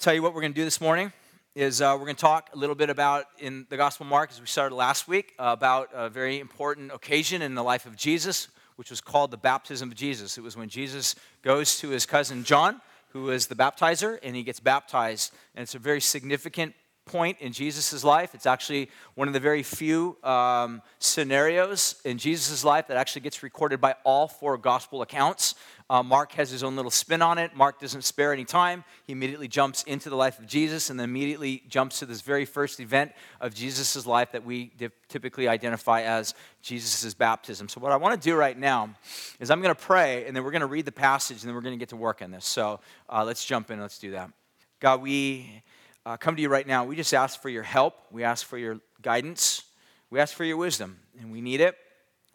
[0.00, 1.12] tell you what we're going to do this morning
[1.54, 4.40] is uh, we're going to talk a little bit about in the gospel mark as
[4.40, 8.48] we started last week uh, about a very important occasion in the life of jesus
[8.76, 10.38] which was called the baptism of jesus.
[10.38, 14.42] It was when jesus goes to his cousin john who is the baptizer and he
[14.42, 15.34] gets baptized.
[15.54, 16.74] And it's a very significant
[17.06, 22.64] point in jesus' life it's actually one of the very few um, scenarios in jesus'
[22.64, 25.54] life that actually gets recorded by all four gospel accounts
[25.90, 27.56] uh, Mark has his own little spin on it.
[27.56, 28.84] Mark doesn't spare any time.
[29.08, 32.44] He immediately jumps into the life of Jesus and then immediately jumps to this very
[32.44, 34.70] first event of Jesus' life that we
[35.08, 37.68] typically identify as Jesus' baptism.
[37.68, 38.94] So, what I want to do right now
[39.40, 41.56] is I'm going to pray and then we're going to read the passage and then
[41.56, 42.46] we're going to get to work on this.
[42.46, 42.78] So,
[43.08, 43.80] uh, let's jump in.
[43.80, 44.30] Let's do that.
[44.78, 45.60] God, we
[46.06, 46.84] uh, come to you right now.
[46.84, 47.94] We just ask for your help.
[48.10, 49.62] We ask for your guidance.
[50.10, 51.76] We ask for your wisdom, and we need it.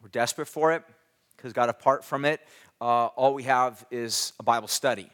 [0.01, 0.83] We're desperate for it
[1.35, 2.41] because, God, apart from it,
[2.79, 5.09] uh, all we have is a Bible study.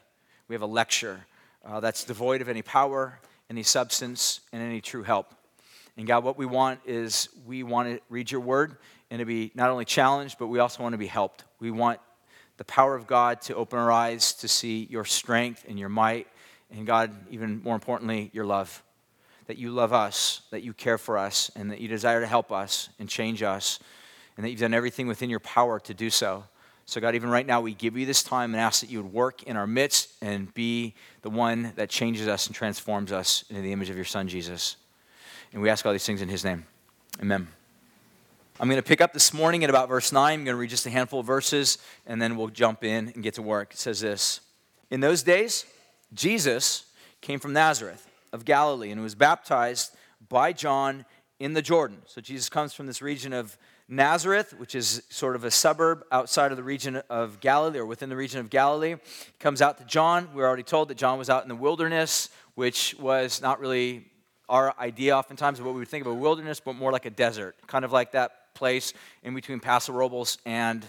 [0.48, 1.26] We have a lecture
[1.64, 5.34] uh, that's devoid of any power, any substance, and any true help.
[5.96, 8.76] And God, what we want is we want to read your word
[9.10, 11.44] and to be not only challenged, but we also want to be helped.
[11.60, 12.00] We want
[12.56, 16.28] the power of God to open our eyes to see your strength and your might,
[16.72, 18.82] and God, even more importantly, your love.
[19.46, 22.50] That you love us, that you care for us, and that you desire to help
[22.50, 23.78] us and change us,
[24.36, 26.44] and that you've done everything within your power to do so.
[26.86, 29.12] So, God, even right now, we give you this time and ask that you would
[29.12, 33.62] work in our midst and be the one that changes us and transforms us into
[33.62, 34.76] the image of your Son, Jesus.
[35.52, 36.64] And we ask all these things in his name.
[37.20, 37.46] Amen.
[38.60, 40.32] I'm going to pick up this morning at about verse 9.
[40.32, 43.22] I'm going to read just a handful of verses, and then we'll jump in and
[43.22, 43.72] get to work.
[43.72, 44.40] It says this
[44.90, 45.66] In those days,
[46.14, 46.84] Jesus
[47.20, 49.94] came from Nazareth of Galilee and was baptized
[50.28, 51.04] by John
[51.38, 52.02] in the Jordan.
[52.06, 53.56] So, Jesus comes from this region of
[53.88, 58.08] Nazareth, which is sort of a suburb outside of the region of Galilee or within
[58.08, 58.94] the region of Galilee.
[58.94, 60.28] He comes out to John.
[60.34, 64.06] We are already told that John was out in the wilderness, which was not really
[64.48, 67.10] our idea oftentimes of what we would think of a wilderness, but more like a
[67.10, 70.88] desert, kind of like that place in between Paso Robles and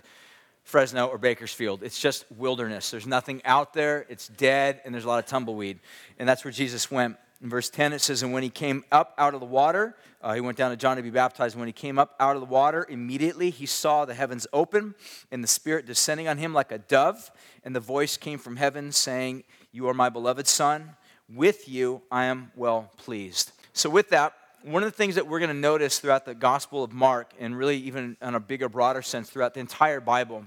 [0.63, 1.84] Fresno or Bakersfield.
[1.84, 2.90] It's just wilderness.
[2.90, 5.79] There's nothing out there, it's dead, and there's a lot of tumbleweed.
[6.18, 7.18] And that's where Jesus went.
[7.41, 10.34] In verse 10, it says, And when he came up out of the water, uh,
[10.34, 11.56] he went down to John to be baptized.
[11.56, 14.96] And when he came up out of the water, immediately he saw the heavens open
[15.29, 17.30] and the Spirit descending on him like a dove.
[17.66, 19.44] And the voice came from heaven saying,
[19.74, 20.95] You are my beloved Son.
[21.28, 23.51] With you I am well pleased.
[23.74, 26.84] So, with that, one of the things that we're going to notice throughout the Gospel
[26.84, 30.46] of Mark, and really even in a bigger, broader sense throughout the entire Bible,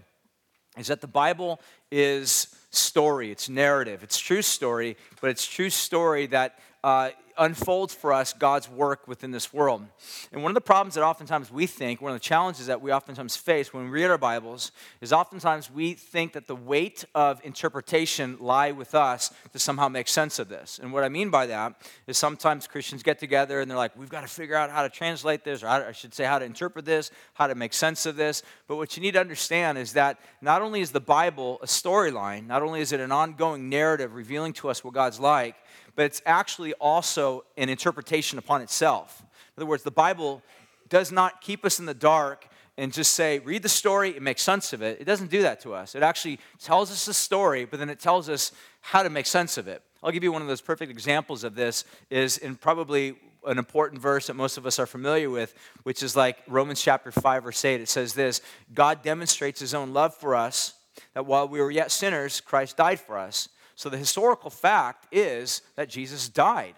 [0.79, 1.61] is that the Bible
[1.91, 8.13] is story, it's narrative, it's true story, but it's true story that uh, unfolds for
[8.13, 9.85] us God's work within this world.
[10.33, 12.93] And one of the problems that oftentimes we think, one of the challenges that we
[12.93, 17.41] oftentimes face when we read our Bibles, is oftentimes we think that the weight of
[17.45, 20.79] interpretation lie with us to somehow make sense of this.
[20.83, 21.75] And what I mean by that
[22.07, 24.89] is sometimes Christians get together and they're like, we've got to figure out how to
[24.89, 28.17] translate this, or I should say how to interpret this, how to make sense of
[28.17, 28.43] this.
[28.67, 32.47] But what you need to understand is that not only is the Bible a storyline,
[32.47, 35.57] not only is it an ongoing narrative revealing to us what God's like,
[35.95, 39.23] but it's actually also an interpretation upon itself.
[39.23, 40.43] In other words, the Bible
[40.89, 42.47] does not keep us in the dark
[42.79, 45.01] and just say, read the story and make sense of it.
[45.01, 45.95] It doesn't do that to us.
[45.95, 49.57] It actually tells us the story, but then it tells us how to make sense
[49.57, 49.83] of it.
[50.03, 53.17] I'll give you one of those perfect examples of this is in probably
[53.47, 55.55] an important verse that most of us are familiar with,
[55.85, 57.81] which is like Romans chapter 5, verse 8.
[57.81, 58.43] It says this
[58.75, 60.75] God demonstrates his own love for us,
[61.15, 63.49] that while we were yet sinners, Christ died for us.
[63.77, 66.75] So the historical fact is that Jesus died.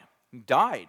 [0.47, 0.89] Died.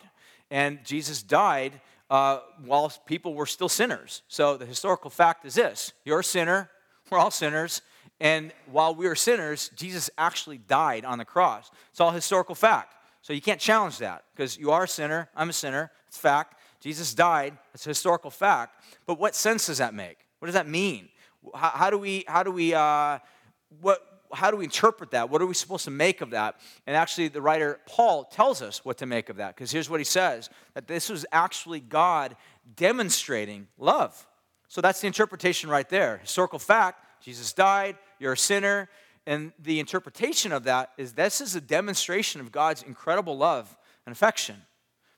[0.51, 4.23] And Jesus died uh, while people were still sinners.
[4.27, 6.69] So the historical fact is this you're a sinner,
[7.09, 7.81] we're all sinners,
[8.19, 11.71] and while we were sinners, Jesus actually died on the cross.
[11.91, 12.95] It's all historical fact.
[13.21, 16.55] So you can't challenge that because you are a sinner, I'm a sinner, it's fact.
[16.79, 18.83] Jesus died, it's a historical fact.
[19.05, 20.17] But what sense does that make?
[20.39, 21.09] What does that mean?
[21.53, 23.19] How, how do we, how do we, uh,
[23.81, 24.01] what,
[24.33, 25.29] how do we interpret that?
[25.29, 26.59] What are we supposed to make of that?
[26.85, 29.99] And actually, the writer Paul tells us what to make of that, because here's what
[29.99, 32.35] he says that this was actually God
[32.75, 34.27] demonstrating love.
[34.67, 36.17] So that's the interpretation right there.
[36.17, 38.89] Historical fact Jesus died, you're a sinner.
[39.25, 44.11] And the interpretation of that is this is a demonstration of God's incredible love and
[44.13, 44.55] affection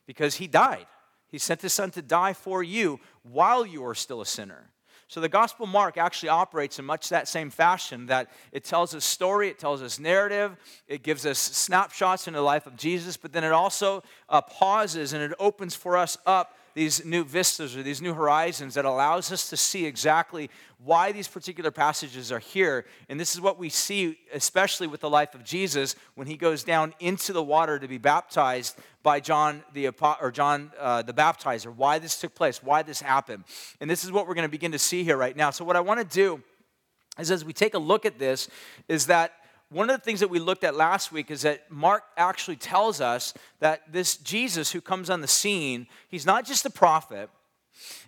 [0.06, 0.86] because he died.
[1.28, 4.71] He sent his son to die for you while you were still a sinner.
[5.12, 9.04] So the Gospel Mark actually operates in much that same fashion that it tells us
[9.04, 10.56] story, it tells us narrative,
[10.88, 15.12] it gives us snapshots into the life of Jesus, but then it also uh, pauses
[15.12, 19.30] and it opens for us up these new vistas or these new horizons that allows
[19.30, 20.50] us to see exactly
[20.84, 22.86] why these particular passages are here.
[23.08, 26.64] And this is what we see, especially with the life of Jesus, when he goes
[26.64, 29.88] down into the water to be baptized by John the
[30.20, 31.74] or John uh, the Baptizer.
[31.74, 33.44] Why this took place, why this happened,
[33.80, 35.50] and this is what we're going to begin to see here right now.
[35.50, 36.42] So, what I want to do
[37.18, 38.48] is, as we take a look at this,
[38.88, 39.32] is that
[39.72, 43.00] one of the things that we looked at last week is that Mark actually tells
[43.00, 47.30] us that this Jesus who comes on the scene, he's not just a prophet,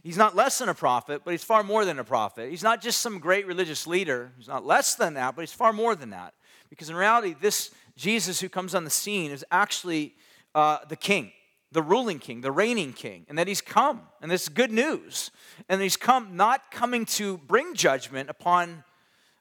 [0.03, 2.51] he's not less than a prophet, but he's far more than a prophet.
[2.51, 5.73] He's not just some great religious leader, he's not less than that, but he's far
[5.73, 6.35] more than that.
[6.69, 10.15] Because in reality, this Jesus who comes on the scene is actually
[10.55, 11.33] uh, the king,
[11.73, 15.31] the ruling king, the reigning king, and that he's come, and this is good news.
[15.69, 18.85] And he's come not coming to bring judgment upon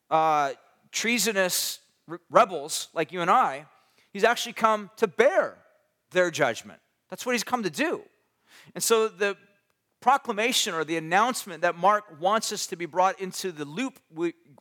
[0.09, 0.53] uh,
[0.91, 1.79] treasonous
[2.29, 3.65] rebels like you and I,
[4.11, 5.57] he's actually come to bear
[6.11, 6.79] their judgment.
[7.09, 8.01] That's what he's come to do.
[8.75, 9.37] And so the
[10.01, 13.99] proclamation or the announcement that Mark wants us to be brought into the loop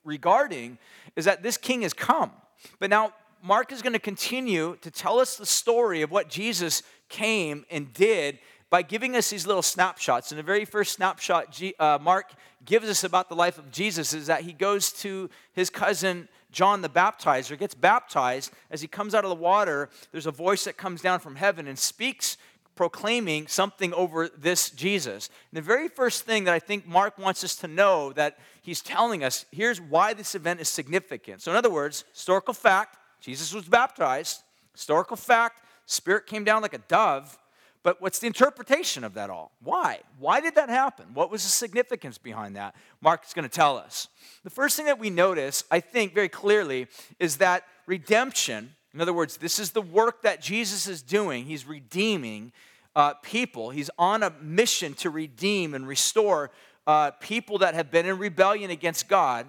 [0.04, 0.78] regarding
[1.16, 2.30] is that this king has come.
[2.78, 3.12] But now
[3.42, 7.92] Mark is going to continue to tell us the story of what Jesus came and
[7.92, 8.38] did
[8.70, 10.30] by giving us these little snapshots.
[10.30, 12.32] And the very first snapshot uh, Mark
[12.64, 16.82] gives us about the life of Jesus is that he goes to his cousin John
[16.82, 18.52] the baptizer gets baptized.
[18.70, 21.66] As he comes out of the water, there's a voice that comes down from heaven
[21.66, 22.36] and speaks,
[22.74, 25.28] proclaiming something over this Jesus.
[25.50, 28.80] And the very first thing that I think Mark wants us to know that he's
[28.80, 31.42] telling us here's why this event is significant.
[31.42, 36.74] So, in other words, historical fact Jesus was baptized, historical fact, Spirit came down like
[36.74, 37.38] a dove.
[37.82, 39.52] But what's the interpretation of that all?
[39.60, 40.00] Why?
[40.18, 41.06] Why did that happen?
[41.14, 42.76] What was the significance behind that?
[43.00, 44.08] Mark is going to tell us.
[44.44, 46.86] The first thing that we notice, I think, very clearly,
[47.18, 51.44] is that redemption, in other words, this is the work that Jesus is doing.
[51.44, 52.52] He's redeeming
[52.94, 56.50] uh, people, he's on a mission to redeem and restore
[56.86, 59.46] uh, people that have been in rebellion against God.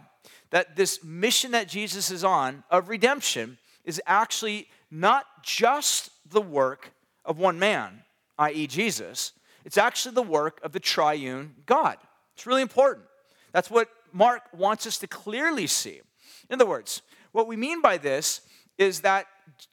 [0.51, 6.93] That this mission that Jesus is on of redemption is actually not just the work
[7.25, 8.03] of one man,
[8.39, 9.33] i.e., Jesus,
[9.65, 11.97] it's actually the work of the triune God.
[12.35, 13.05] It's really important.
[13.51, 16.01] That's what Mark wants us to clearly see.
[16.49, 17.01] In other words,
[17.31, 18.41] what we mean by this
[18.77, 19.27] is that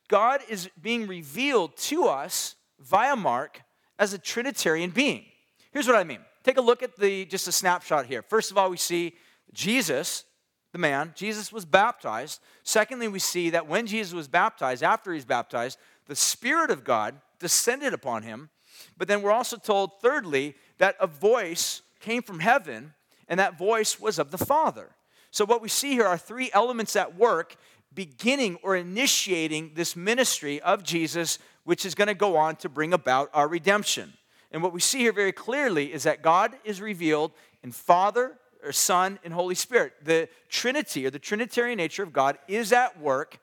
[0.09, 3.63] God is being revealed to us via Mark
[3.99, 5.25] as a Trinitarian being.
[5.73, 6.21] Here's what I mean.
[6.43, 8.23] Take a look at the just a snapshot here.
[8.23, 9.15] First of all, we see
[9.53, 10.25] Jesus,
[10.73, 11.13] the man.
[11.15, 12.41] Jesus was baptized.
[12.63, 17.21] Secondly, we see that when Jesus was baptized, after he's baptized, the Spirit of God
[17.41, 18.51] descended upon him.
[18.97, 22.95] But then we're also told, thirdly, that a voice came from heaven,
[23.29, 24.91] and that voice was of the Father.
[25.33, 27.57] So, what we see here are three elements at work
[27.93, 32.93] beginning or initiating this ministry of Jesus, which is going to go on to bring
[32.93, 34.13] about our redemption.
[34.53, 37.33] And what we see here very clearly is that God is revealed
[37.63, 39.95] in Father, or Son, and Holy Spirit.
[40.03, 43.39] The Trinity or the Trinitarian nature of God is at work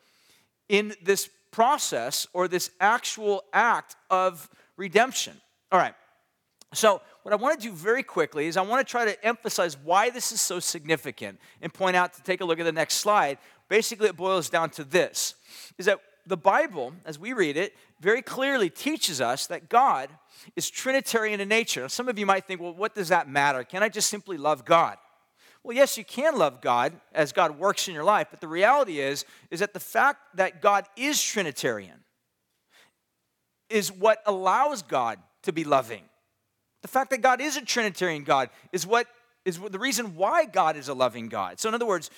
[0.69, 5.33] in this process or this actual act of redemption.
[5.71, 5.93] All right.
[6.73, 9.77] So, what I want to do very quickly is I want to try to emphasize
[9.83, 12.95] why this is so significant and point out to take a look at the next
[12.95, 13.37] slide.
[13.69, 15.35] Basically, it boils down to this
[15.77, 20.09] is that the Bible, as we read it, very clearly teaches us that God
[20.55, 21.81] is Trinitarian in nature.
[21.81, 23.63] Now, some of you might think, well, what does that matter?
[23.63, 24.97] Can I just simply love God?
[25.67, 29.01] Well, yes, you can love God as God works in your life, but the reality
[29.01, 32.05] is is that the fact that God is trinitarian
[33.69, 36.03] is what allows God to be loving.
[36.83, 39.07] The fact that God is a trinitarian God is what
[39.43, 41.59] is the reason why God is a loving God.
[41.59, 42.11] So in other words,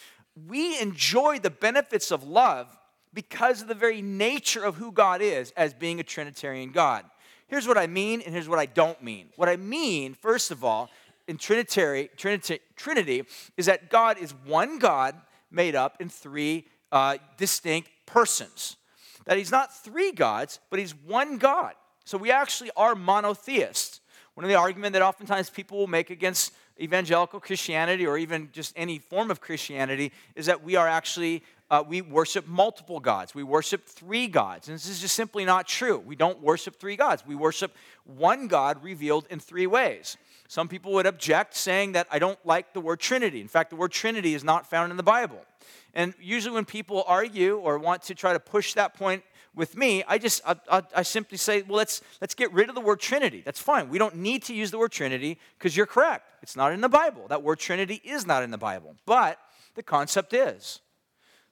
[0.47, 2.67] we enjoy the benefits of love
[3.15, 7.03] because of the very nature of who God is as being a trinitarian God.
[7.47, 9.29] Here's what I mean and here's what I don't mean.
[9.37, 10.91] What I mean, first of all,
[11.29, 13.23] in Trinitary, Trinity, Trinity
[13.55, 15.15] is that God is one God
[15.51, 18.77] made up in three uh, distinct persons.
[19.25, 21.73] That he's not three gods, but he's one God.
[22.03, 24.01] So we actually are monotheists.
[24.33, 28.73] One of the arguments that oftentimes people will make against evangelical Christianity or even just
[28.75, 33.35] any form of Christianity is that we are actually uh, we worship multiple gods.
[33.35, 34.67] We worship three gods.
[34.67, 35.99] And this is just simply not true.
[35.99, 37.23] We don't worship three gods.
[37.27, 40.17] We worship one God revealed in three ways.
[40.49, 43.39] Some people would object, saying that I don't like the word Trinity.
[43.39, 45.45] In fact, the word Trinity is not found in the Bible.
[45.93, 49.21] And usually, when people argue or want to try to push that point
[49.53, 52.73] with me, I just I, I, I, simply say, well, let's let's get rid of
[52.73, 53.43] the word Trinity.
[53.45, 53.89] That's fine.
[53.89, 56.25] We don't need to use the word Trinity because you're correct.
[56.41, 57.27] It's not in the Bible.
[57.29, 58.95] That word Trinity is not in the Bible.
[59.05, 59.37] But
[59.75, 60.79] the concept is.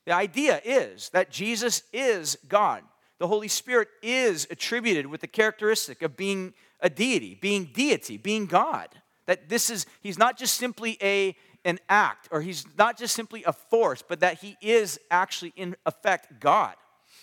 [0.06, 2.82] The idea is that Jesus is God.
[3.20, 8.46] The Holy Spirit is attributed with the characteristic of being a deity, being deity, being
[8.46, 8.90] God.
[9.26, 13.44] That this is, he's not just simply a, an act, or he's not just simply
[13.46, 16.76] a force, but that he is actually, in effect, God.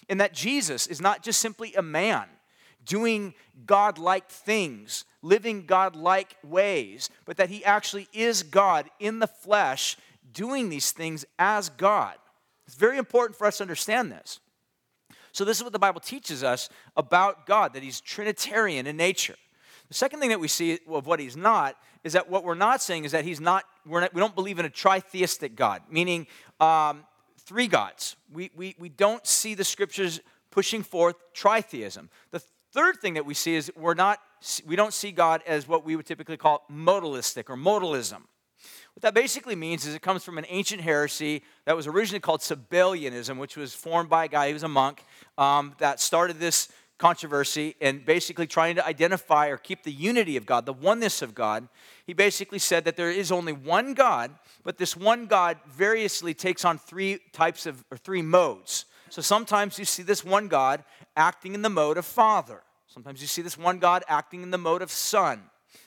[0.09, 2.27] And that Jesus is not just simply a man
[2.85, 3.35] doing
[3.65, 9.27] God like things, living God like ways, but that he actually is God in the
[9.27, 9.97] flesh,
[10.33, 12.15] doing these things as God.
[12.67, 14.41] It's very important for us to understand this.
[15.33, 19.35] So, this is what the Bible teaches us about God that he's Trinitarian in nature.
[19.89, 22.83] The second thing that we see of what he's not is that what we're not
[22.83, 26.27] saying is that he's not, we're not we don't believe in a tritheistic God, meaning
[26.61, 27.05] um,
[27.39, 28.17] three gods.
[28.33, 32.09] We, we, we don't see the scriptures pushing forth tritheism.
[32.31, 34.21] The third thing that we see is we're not,
[34.67, 38.23] we don't see God as what we would typically call modalistic or modalism.
[38.95, 42.41] What that basically means is it comes from an ancient heresy that was originally called
[42.41, 45.03] Sabellianism, which was formed by a guy, who was a monk,
[45.37, 50.47] um, that started this controversy and basically trying to identify or keep the unity of
[50.47, 51.69] God, the oneness of God.
[52.07, 54.31] He basically said that there is only one God,
[54.63, 58.85] but this one God variously takes on three types of, or three modes.
[59.11, 60.85] So sometimes you see this one God
[61.17, 62.63] acting in the mode of Father.
[62.87, 65.43] Sometimes you see this one God acting in the mode of Son.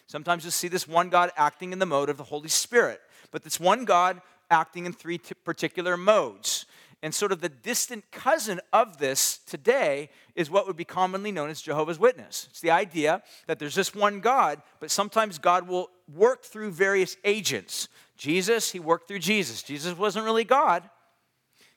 [0.08, 3.02] Sometimes you see this one God acting in the mode of the Holy Spirit.
[3.32, 6.67] But this one God acting in three particular modes.
[7.04, 11.50] And sort of the distant cousin of this today is what would be commonly known
[11.50, 12.48] as Jehovah's Witness.
[12.50, 17.16] It's the idea that there's this one God, but sometimes God will work through various
[17.24, 17.88] agents.
[18.18, 19.62] Jesus, he worked through Jesus.
[19.62, 20.89] Jesus wasn't really God,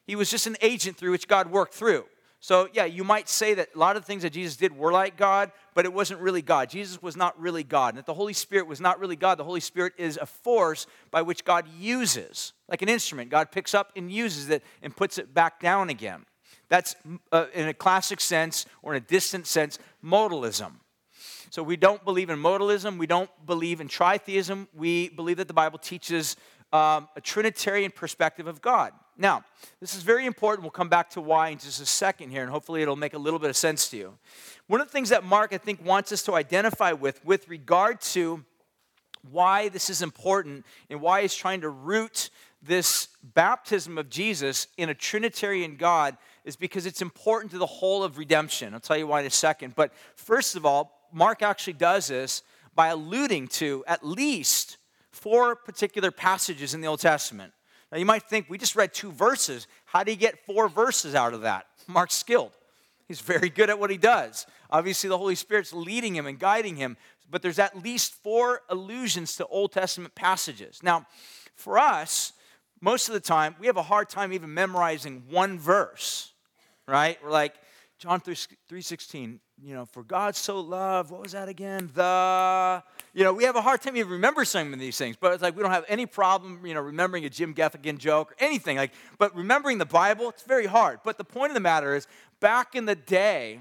[0.07, 2.05] he was just an agent through which God worked through.
[2.43, 4.91] So, yeah, you might say that a lot of the things that Jesus did were
[4.91, 6.71] like God, but it wasn't really God.
[6.71, 7.91] Jesus was not really God.
[7.91, 9.37] And that the Holy Spirit was not really God.
[9.37, 13.31] The Holy Spirit is a force by which God uses, like an instrument.
[13.31, 16.25] God picks up and uses it and puts it back down again.
[16.71, 16.97] That's,
[17.31, 20.77] uh, in a classic sense or in a distant sense, modalism.
[21.51, 22.97] So, we don't believe in modalism.
[22.97, 24.67] We don't believe in tritheism.
[24.73, 26.37] We believe that the Bible teaches
[26.73, 28.93] um, a Trinitarian perspective of God.
[29.21, 29.45] Now,
[29.81, 30.63] this is very important.
[30.63, 33.19] We'll come back to why in just a second here, and hopefully it'll make a
[33.19, 34.15] little bit of sense to you.
[34.67, 38.01] One of the things that Mark, I think, wants us to identify with, with regard
[38.01, 38.43] to
[39.31, 42.31] why this is important and why he's trying to root
[42.63, 48.03] this baptism of Jesus in a Trinitarian God, is because it's important to the whole
[48.03, 48.73] of redemption.
[48.73, 49.75] I'll tell you why in a second.
[49.77, 52.43] But first of all, Mark actually does this
[52.75, 54.79] by alluding to at least
[55.11, 57.53] four particular passages in the Old Testament.
[57.91, 59.67] Now you might think we just read two verses.
[59.85, 61.67] How do you get four verses out of that?
[61.87, 62.53] Mark's skilled.
[63.09, 64.47] He's very good at what he does.
[64.71, 66.97] Obviously, the Holy Spirit's leading him and guiding him,
[67.29, 70.81] but there's at least four allusions to Old Testament passages.
[70.83, 71.07] Now,
[71.57, 72.33] for us,
[72.81, 76.33] most of the time, we have a hard time even memorizing one verse,
[76.87, 77.19] right?
[77.23, 77.55] We're like,
[78.01, 81.91] John 3.16, you know, for God so loved, what was that again?
[81.93, 85.35] The, you know, we have a hard time even remembering some of these things, but
[85.35, 88.37] it's like we don't have any problem, you know, remembering a Jim Gaffigan joke or
[88.39, 88.79] anything.
[88.79, 91.01] Like, but remembering the Bible, it's very hard.
[91.05, 92.07] But the point of the matter is,
[92.41, 93.61] back in the day,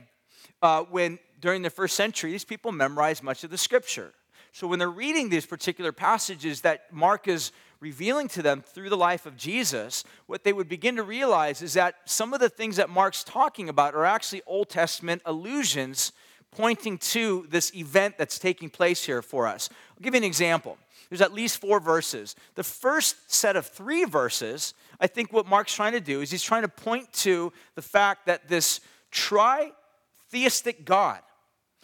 [0.61, 4.13] uh, when during the first century, these people memorized much of the scripture.
[4.53, 8.97] So when they're reading these particular passages that Mark is revealing to them through the
[8.97, 12.75] life of Jesus, what they would begin to realize is that some of the things
[12.75, 16.11] that Mark's talking about are actually Old Testament allusions
[16.51, 19.69] pointing to this event that's taking place here for us.
[19.91, 20.77] I'll give you an example.
[21.09, 22.35] There's at least four verses.
[22.55, 26.43] The first set of three verses, I think what Mark's trying to do is he's
[26.43, 28.81] trying to point to the fact that this
[29.11, 31.21] tritheistic God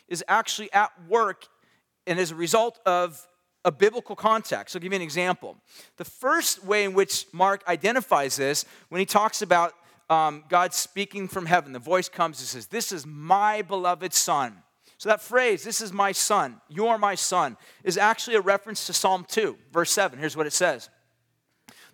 [0.08, 1.48] is actually at work
[2.06, 3.28] and as a result of
[3.66, 4.76] a biblical context.
[4.76, 5.58] I'll give you an example.
[5.98, 9.74] The first way in which Mark identifies this, when he talks about
[10.10, 14.62] um, God speaking from heaven, the voice comes and says, This is my beloved Son.
[14.98, 18.86] So that phrase, this is my son, you are my son, is actually a reference
[18.88, 20.18] to Psalm 2, verse 7.
[20.18, 20.90] Here's what it says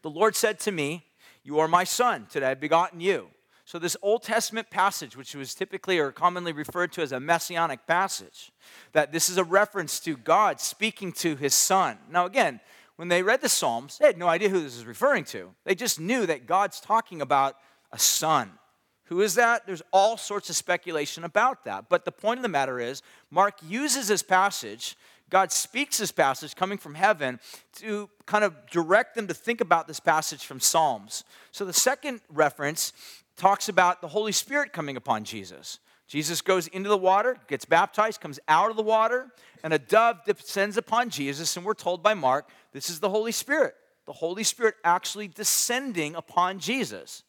[0.02, 1.06] The Lord said to me,
[1.44, 3.30] You are my son, today I've begotten you.
[3.72, 7.88] So, this Old Testament passage, which was typically or commonly referred to as a messianic
[7.88, 8.52] passage,
[8.92, 11.98] that this is a reference to God speaking to his son.
[12.12, 12.60] Now, again,
[12.98, 15.52] when they read the Psalms, they had no idea who this is referring to.
[15.64, 17.56] They just knew that God's talking about
[17.94, 18.52] a son.
[19.06, 19.66] Who is that?
[19.66, 21.86] There's all sorts of speculation about that.
[21.88, 24.98] But the point of the matter is, Mark uses this passage,
[25.30, 27.40] God speaks this passage coming from heaven
[27.76, 31.24] to kind of direct them to think about this passage from Psalms.
[31.52, 32.92] So the second reference
[33.42, 35.80] talks about the Holy Spirit coming upon Jesus.
[36.08, 39.32] Jesus goes into the water, gets baptized, comes out of the water,
[39.64, 41.58] and a dove descends upon Jesus.
[41.58, 43.74] And we're told by Mark, this is the Holy Spirit.
[44.06, 47.24] The Holy Spirit actually descending upon Jesus.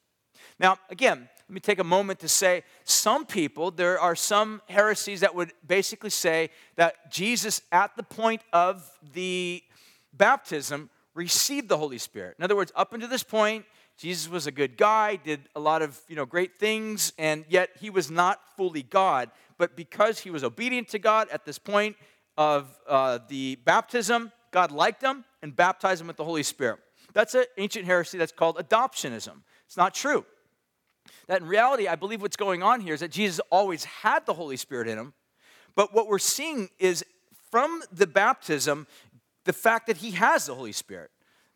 [0.60, 5.20] Now, again, let me take a moment to say some people, there are some heresies
[5.20, 9.62] that would basically say that Jesus, at the point of the
[10.12, 12.36] baptism, received the Holy Spirit.
[12.38, 13.64] In other words, up until this point,
[14.02, 17.70] Jesus was a good guy, did a lot of you know, great things, and yet
[17.78, 19.30] he was not fully God.
[19.58, 21.94] But because he was obedient to God at this point
[22.36, 26.80] of uh, the baptism, God liked him and baptized him with the Holy Spirit.
[27.12, 29.42] That's an ancient heresy that's called adoptionism.
[29.66, 30.26] It's not true.
[31.28, 34.34] That in reality, I believe what's going on here is that Jesus always had the
[34.34, 35.12] Holy Spirit in him.
[35.76, 37.04] But what we're seeing is
[37.52, 38.88] from the baptism,
[39.44, 41.12] the fact that he has the Holy Spirit.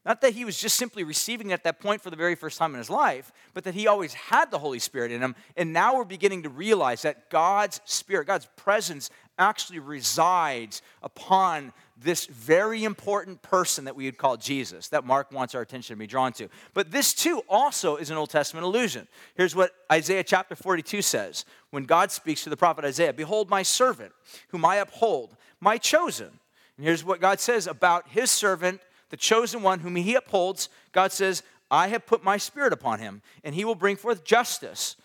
[0.06, 2.58] Not that he was just simply receiving it at that point for the very first
[2.58, 5.34] time in his life, but that he always had the Holy Spirit in him.
[5.56, 12.26] And now we're beginning to realize that God's Spirit, God's presence, actually resides upon this
[12.26, 16.06] very important person that we would call Jesus, that Mark wants our attention to be
[16.06, 16.48] drawn to.
[16.72, 19.08] But this too also is an Old Testament allusion.
[19.34, 23.64] Here's what Isaiah chapter 42 says when God speaks to the prophet Isaiah Behold, my
[23.64, 24.12] servant,
[24.50, 26.30] whom I uphold, my chosen.
[26.76, 30.68] And here's what God says about his servant, the chosen one whom he upholds.
[30.92, 34.96] God says, I have put my spirit upon him, and he will bring forth justice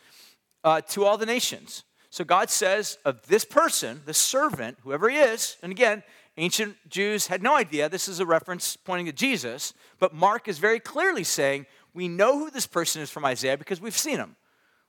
[0.63, 1.83] uh, to all the nations.
[2.09, 6.03] So God says of this person, the servant, whoever he is, and again,
[6.37, 10.59] ancient Jews had no idea this is a reference pointing to Jesus, but Mark is
[10.59, 14.35] very clearly saying, we know who this person is from Isaiah because we've seen him.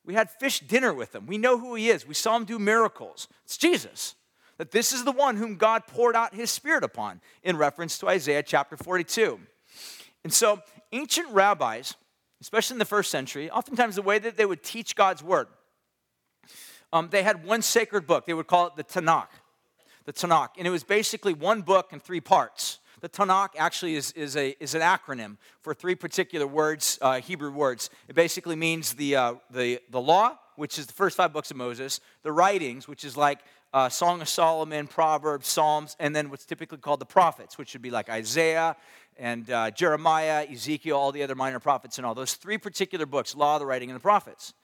[0.05, 1.27] We had fish dinner with him.
[1.27, 2.07] We know who he is.
[2.07, 3.29] We saw him do miracles.
[3.45, 4.15] It's Jesus.
[4.63, 8.09] That this is the one whom God poured out his spirit upon in reference to
[8.09, 9.41] Isaiah chapter 42.
[10.23, 11.97] And so, ancient rabbis,
[12.41, 15.49] especially in the first century, oftentimes the way that they would teach God's word
[16.93, 18.25] um, they had one sacred book.
[18.25, 19.27] They would call it the Tanakh.
[20.05, 20.51] The Tanakh.
[20.57, 22.79] And it was basically one book in three parts.
[23.01, 27.51] The Tanakh actually is, is, a, is an acronym for three particular words, uh, Hebrew
[27.51, 27.91] words.
[28.07, 31.57] It basically means the, uh, the, the law, which is the first five books of
[31.57, 33.41] Moses, the writings, which is like
[33.73, 37.83] uh, Song of Solomon, Proverbs, Psalms, and then what's typically called the prophets, which would
[37.83, 38.77] be like Isaiah
[39.17, 43.35] and uh, Jeremiah, Ezekiel, all the other minor prophets, and all those three particular books
[43.35, 44.55] law, the writing, and the prophets.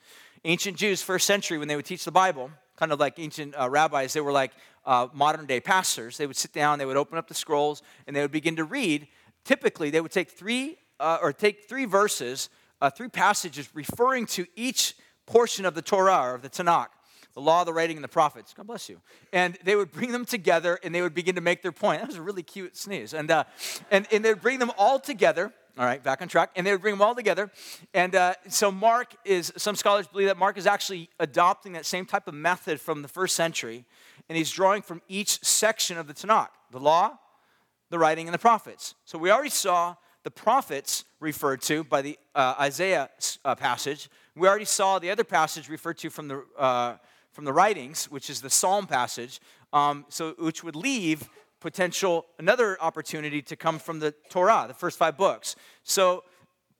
[0.45, 3.69] Ancient Jews, first century, when they would teach the Bible, kind of like ancient uh,
[3.69, 4.53] rabbis, they were like
[4.87, 6.17] uh, modern day pastors.
[6.17, 8.65] They would sit down, they would open up the scrolls, and they would begin to
[8.65, 9.09] read.
[9.45, 12.49] Typically, they would take three uh, or take three verses,
[12.81, 16.89] uh, three passages referring to each portion of the Torah or of the Tanakh
[17.35, 18.53] the law, the writing, and the prophets.
[18.55, 19.01] God bless you.
[19.33, 22.01] And they would bring them together and they would begin to make their point.
[22.01, 23.15] That was a really cute sneeze.
[23.15, 23.45] And, uh,
[23.91, 26.51] and, and they would bring them all together all right, back on track.
[26.57, 27.51] And they would bring them all together.
[27.95, 32.05] And uh, so Mark is, some scholars believe that Mark is actually adopting that same
[32.05, 33.85] type of method from the first century.
[34.29, 37.19] And he's drawing from each section of the Tanakh the law,
[37.91, 38.95] the writing, and the prophets.
[39.05, 43.09] So we already saw the prophets referred to by the uh, Isaiah
[43.45, 44.11] uh, passage.
[44.37, 46.97] We already saw the other passage referred to from the, uh,
[47.39, 49.41] from the writings, which is the Psalm passage,
[49.73, 51.29] um, so, which would leave
[51.61, 55.55] potential, another opportunity to come from the Torah, the first five books.
[55.85, 56.25] So,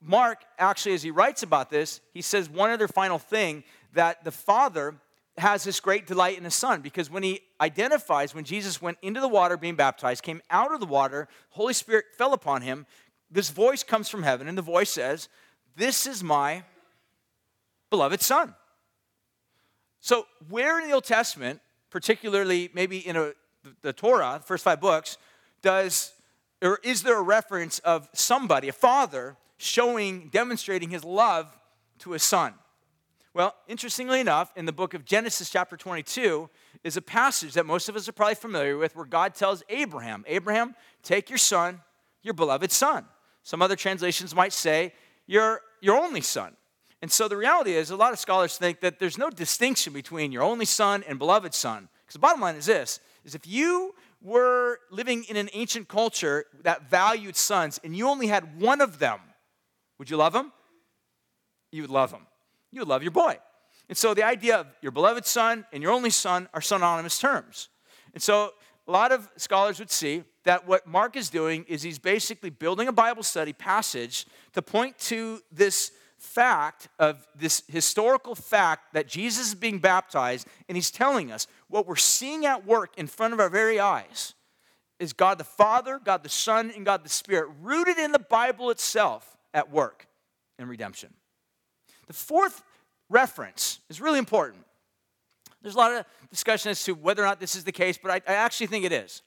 [0.03, 4.33] Mark, actually, as he writes about this, he says one other final thing that the
[4.33, 4.97] Father
[5.37, 9.21] has this great delight in the Son because when he identifies, when Jesus went into
[9.21, 12.85] the water being baptized, came out of the water, Holy Spirit fell upon him,
[13.31, 15.29] this voice comes from heaven, and the voice says,
[15.77, 16.65] This is my
[17.91, 18.57] beloved Son.
[20.01, 23.33] So, where in the Old Testament, particularly maybe in a
[23.83, 25.19] the Torah, the first five books,
[25.63, 26.13] does
[26.63, 31.57] or is there a reference of somebody, a father, showing, demonstrating his love
[32.01, 32.55] to his son?
[33.33, 36.51] Well, interestingly enough, in the book of Genesis, chapter 22,
[36.83, 40.25] is a passage that most of us are probably familiar with where God tells Abraham,
[40.27, 41.81] Abraham, take your son,
[42.23, 43.05] your beloved son.
[43.45, 44.93] Some other translations might say,
[45.27, 46.57] your, your only son.
[47.01, 50.33] And so the reality is, a lot of scholars think that there's no distinction between
[50.33, 51.89] your only son and beloved son.
[52.03, 56.47] Because the bottom line is this is if you were living in an ancient culture
[56.63, 59.21] that valued sons and you only had one of them,
[59.99, 60.53] would you love him?
[61.71, 62.27] You would love him.
[62.73, 63.39] You would love your boy.
[63.89, 67.69] And so the idea of your beloved son and your only son are synonymous terms.
[68.13, 68.53] And so
[68.87, 72.89] a lot of scholars would see that what Mark is doing is he's basically building
[72.89, 79.49] a Bible study passage to point to this fact of this historical fact that Jesus
[79.49, 83.41] is being baptized, and he's telling us what we're seeing at work in front of
[83.41, 84.35] our very eyes
[84.99, 88.71] is God the Father, God the Son, and God the Spirit, rooted in the Bible
[88.71, 90.09] itself at work
[90.59, 91.15] in redemption.
[92.09, 92.63] The fourth
[93.09, 94.65] reference is really important.
[95.63, 98.11] There's a lot of discussion as to whether or not this is the case, but
[98.11, 99.23] I, I actually think it is.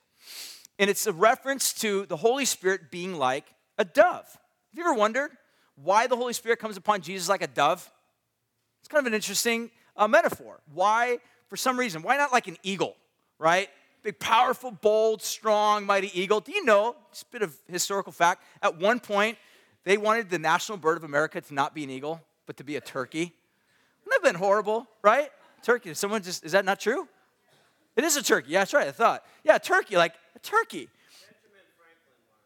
[0.78, 3.46] And it's a reference to the Holy Spirit being like
[3.78, 4.26] a dove.
[4.26, 5.30] Have you ever wondered
[5.76, 7.90] why the Holy Spirit comes upon Jesus like a dove?
[8.80, 10.60] It's kind of an interesting uh, metaphor.
[10.72, 12.96] Why, for some reason, why not like an eagle,
[13.38, 13.68] right?
[14.02, 16.40] Big, powerful, bold, strong, mighty eagle.
[16.40, 19.38] Do you know, just a bit of historical fact, at one point,
[19.84, 22.76] they wanted the national bird of America to not be an eagle, but to be
[22.76, 23.32] a turkey.
[24.04, 25.30] Wouldn't that have been horrible, right?
[25.62, 25.94] Turkey.
[25.94, 27.08] Someone just, is that not true?
[27.94, 28.50] It is a turkey.
[28.52, 28.88] Yeah, that's right.
[28.88, 29.24] I thought.
[29.44, 30.88] Yeah, turkey, like a turkey.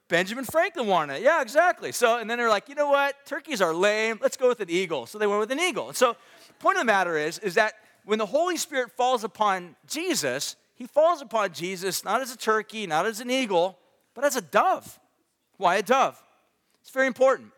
[0.08, 1.22] Benjamin Franklin wanted it.
[1.22, 1.90] Yeah, exactly.
[1.92, 3.26] So, and then they're like, you know what?
[3.26, 4.18] Turkeys are lame.
[4.22, 5.06] Let's go with an eagle.
[5.06, 5.92] So they went with an eagle.
[5.94, 6.16] So,
[6.60, 10.86] point of the matter is, is that when the Holy Spirit falls upon Jesus, he
[10.86, 13.78] falls upon Jesus not as a turkey, not as an eagle,
[14.14, 14.98] but as a dove.
[15.56, 16.22] Why a dove?
[16.82, 17.50] It's very important.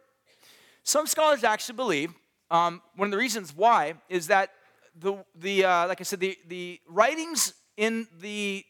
[0.85, 2.15] Some scholars actually believe
[2.51, 4.51] um, one of the reasons why is that
[4.99, 8.65] the, the uh, like I said, the, the writings in the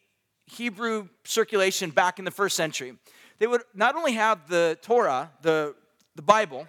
[0.47, 2.95] Hebrew circulation back in the first century,
[3.39, 5.75] they would not only have the Torah, the,
[6.15, 6.67] the Bible,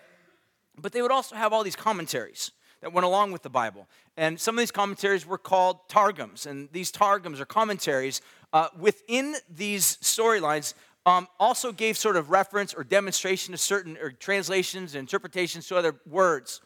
[0.77, 2.51] but they would also have all these commentaries
[2.81, 3.87] that went along with the Bible.
[4.15, 6.45] And some of these commentaries were called Targums.
[6.45, 8.21] And these Targums or commentaries
[8.53, 10.73] uh, within these storylines
[11.05, 15.77] um, also gave sort of reference or demonstration to certain or translations and interpretations to
[15.77, 16.61] other words.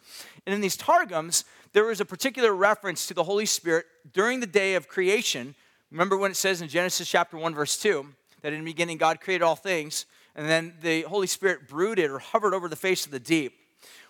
[0.46, 4.46] And in these Targums, there was a particular reference to the Holy Spirit during the
[4.46, 5.54] day of creation.
[5.90, 8.06] Remember when it says in Genesis chapter 1, verse 2,
[8.44, 10.04] that in the beginning God created all things,
[10.36, 13.54] and then the Holy Spirit brooded or hovered over the face of the deep.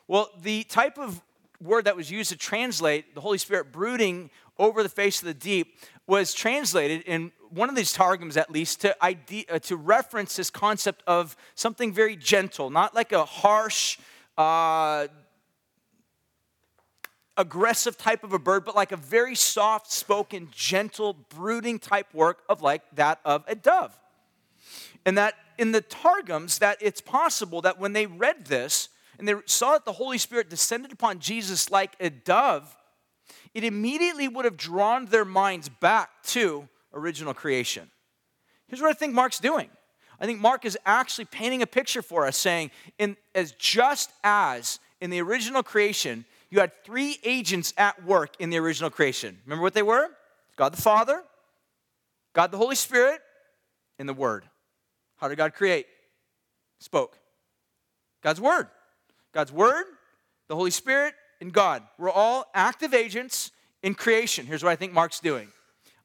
[0.08, 1.22] Well, the type of
[1.62, 5.34] word that was used to translate the Holy Spirit brooding over the face of the
[5.34, 10.34] deep was translated in one of these targums at least to, idea, uh, to reference
[10.34, 13.98] this concept of something very gentle not like a harsh
[14.36, 15.06] uh,
[17.36, 22.42] aggressive type of a bird but like a very soft spoken gentle brooding type work
[22.48, 23.96] of like that of a dove
[25.06, 28.88] and that in the targums that it's possible that when they read this
[29.18, 32.76] and they saw that the Holy Spirit descended upon Jesus like a dove,
[33.54, 37.90] it immediately would have drawn their minds back to original creation.
[38.66, 39.68] Here's what I think Mark's doing.
[40.20, 44.78] I think Mark is actually painting a picture for us, saying, in, as just as
[45.00, 49.38] in the original creation, you had three agents at work in the original creation.
[49.44, 50.08] Remember what they were?
[50.56, 51.22] God the Father,
[52.32, 53.20] God the Holy Spirit,
[53.98, 54.44] and the Word.
[55.24, 55.86] How did God create?
[56.80, 57.18] Spoke.
[58.22, 58.66] God's Word.
[59.32, 59.86] God's Word,
[60.48, 61.82] the Holy Spirit, and God.
[61.96, 63.50] We're all active agents
[63.82, 64.44] in creation.
[64.44, 65.48] Here's what I think Mark's doing.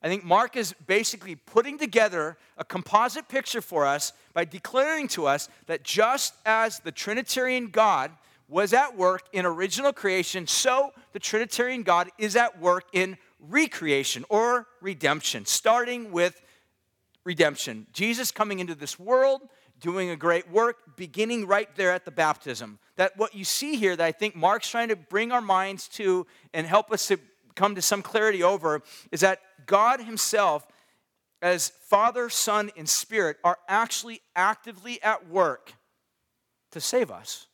[0.01, 5.27] I think Mark is basically putting together a composite picture for us by declaring to
[5.27, 8.11] us that just as the Trinitarian God
[8.47, 13.17] was at work in original creation, so the Trinitarian God is at work in
[13.49, 16.41] recreation or redemption, starting with
[17.29, 17.85] redemption.
[17.93, 19.41] Jesus coming into this world,
[19.79, 22.79] doing a great work, beginning right there at the baptism.
[22.95, 26.25] That what you see here that I think Mark's trying to bring our minds to
[26.55, 27.19] and help us to
[27.53, 30.65] come to some clarity over is that God Himself,
[31.39, 35.73] as Father, Son, and Spirit, are actually actively at work
[36.71, 37.45] to save us.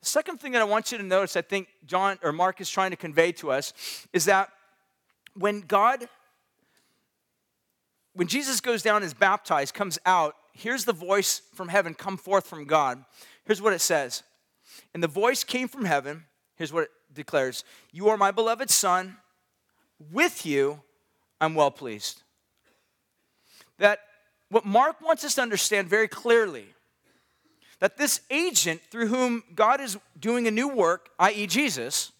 [0.00, 2.68] The second thing that I want you to notice, I think John or Mark is
[2.68, 3.72] trying to convey to us,
[4.12, 4.50] is that
[5.34, 6.08] when God,
[8.16, 12.16] when Jesus goes down and is baptized, comes out, here's the voice from heaven come
[12.16, 13.04] forth from God.
[13.44, 14.22] Here's what it says.
[14.94, 16.24] And the voice came from heaven.
[16.56, 19.18] Here's what it declares You are my beloved Son.
[20.10, 20.80] With you,
[21.40, 22.22] I'm well pleased.
[23.78, 24.00] That
[24.48, 26.66] what Mark wants us to understand very clearly
[27.80, 32.12] that this agent through whom God is doing a new work, i.e., Jesus,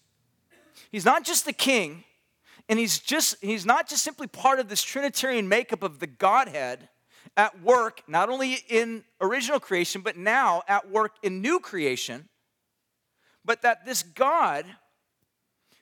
[0.91, 2.03] he's not just the king,
[2.69, 6.89] and he's just he's not just simply part of this Trinitarian makeup of the Godhead
[7.35, 12.29] at work, not only in original creation, but now at work in new creation,
[13.45, 14.65] but that this God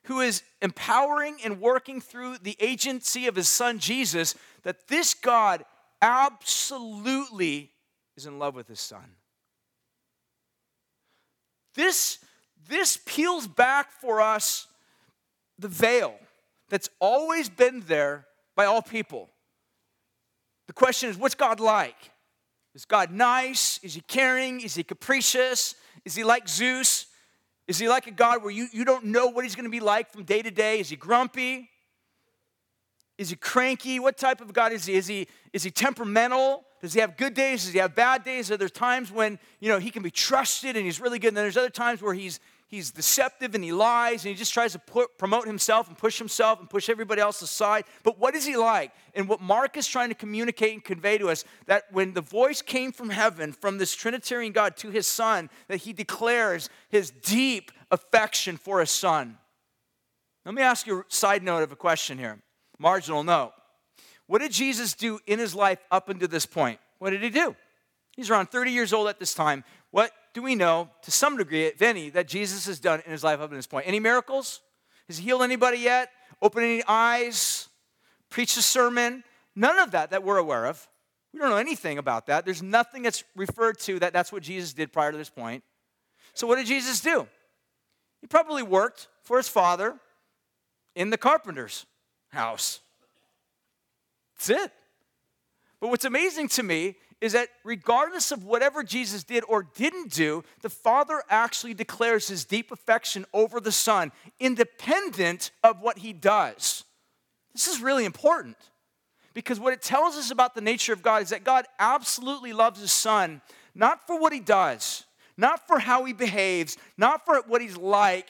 [0.06, 5.66] who is empowering and working through the agency of his son Jesus, that this God
[6.02, 7.72] absolutely
[8.16, 9.16] is in love with his son.
[11.74, 12.20] This,
[12.70, 14.68] this peels back for us
[15.58, 16.16] the veil
[16.70, 18.26] that's always been there
[18.56, 19.30] by all people.
[20.68, 22.12] The question is, what's God like?
[22.74, 23.80] Is God nice?
[23.84, 24.62] Is he caring?
[24.62, 25.76] Is he capricious?
[26.04, 27.08] Is he like Zeus?
[27.68, 29.80] Is he like a God where you, you don't know what he's going to be
[29.80, 30.80] like from day to day?
[30.80, 31.70] Is he grumpy?
[33.18, 34.00] Is he cranky?
[34.00, 34.96] What type of God is he?
[34.96, 36.66] Is he, is he temperamental?
[36.82, 37.64] Does he have good days?
[37.64, 38.52] Does he have bad days?
[38.52, 41.30] Are there times when, you know, he can be trusted and he's really good?
[41.30, 44.54] And then there's other times where he's, he's deceptive and he lies and he just
[44.54, 47.86] tries to put, promote himself and push himself and push everybody else aside.
[48.04, 48.92] But what is he like?
[49.14, 52.62] And what Mark is trying to communicate and convey to us that when the voice
[52.62, 57.72] came from heaven, from this Trinitarian God to his son, that he declares his deep
[57.92, 59.38] affection for his son.
[60.46, 62.40] Let me ask you a side note of a question here.
[62.78, 63.54] Marginal note.
[64.28, 66.80] What did Jesus do in his life up until this point?
[67.00, 67.56] What did he do?
[68.16, 69.64] He's around 30 years old at this time.
[69.92, 73.24] What do we know, to some degree, if any, that Jesus has done in his
[73.24, 73.88] life up to this point?
[73.88, 74.60] Any miracles?
[75.08, 76.10] Has he healed anybody yet?
[76.42, 77.70] Opened any eyes?
[78.30, 79.24] Preached a sermon?
[79.56, 80.90] None of that that we're aware of.
[81.34, 82.44] We don't know anything about that.
[82.44, 85.64] There's nothing that's referred to that that's what Jesus did prior to this point.
[86.34, 87.28] So, what did Jesus do?
[88.20, 89.96] He probably worked for his father
[90.96, 91.86] in the carpenter's
[92.28, 92.82] house.
[94.36, 94.72] That's it.
[95.80, 100.44] But what's amazing to me is that regardless of whatever Jesus did or didn't do,
[100.62, 106.84] the Father actually declares his deep affection over the Son, independent of what he does.
[107.54, 108.58] This is really important
[109.34, 112.82] because what it tells us about the nature of God is that God absolutely loves
[112.82, 113.42] his Son,
[113.74, 115.06] not for what he does,
[115.38, 118.30] not for how he behaves, not for what he's like,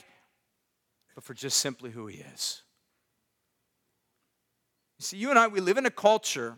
[1.15, 2.61] but for just simply who he is.
[4.99, 6.57] You see, you and I, we live in a culture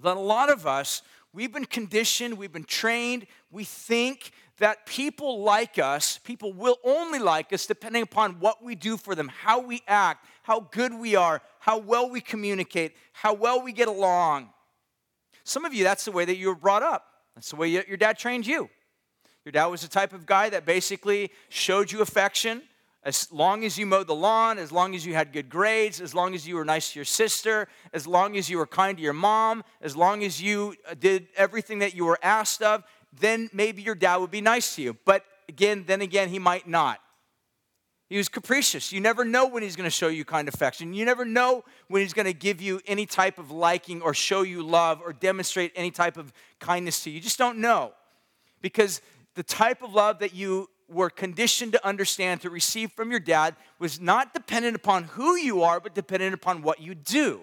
[0.00, 5.42] that a lot of us, we've been conditioned, we've been trained, we think that people
[5.42, 9.60] like us, people will only like us depending upon what we do for them, how
[9.60, 14.50] we act, how good we are, how well we communicate, how well we get along.
[15.44, 17.06] Some of you, that's the way that you were brought up.
[17.34, 18.68] That's the way your dad trained you.
[19.44, 22.62] Your dad was the type of guy that basically showed you affection,
[23.04, 26.14] as long as you mowed the lawn, as long as you had good grades, as
[26.14, 29.02] long as you were nice to your sister, as long as you were kind to
[29.02, 33.50] your mom, as long as you uh, did everything that you were asked of, then
[33.52, 34.96] maybe your dad would be nice to you.
[35.04, 37.00] But again, then again, he might not.
[38.08, 38.92] He was capricious.
[38.92, 40.92] You never know when he's going to show you kind affection.
[40.92, 44.42] You never know when he's going to give you any type of liking or show
[44.42, 47.16] you love or demonstrate any type of kindness to you.
[47.16, 47.92] You just don't know.
[48.60, 49.00] Because
[49.34, 53.56] the type of love that you were conditioned to understand to receive from your dad
[53.78, 57.42] was not dependent upon who you are, but dependent upon what you do.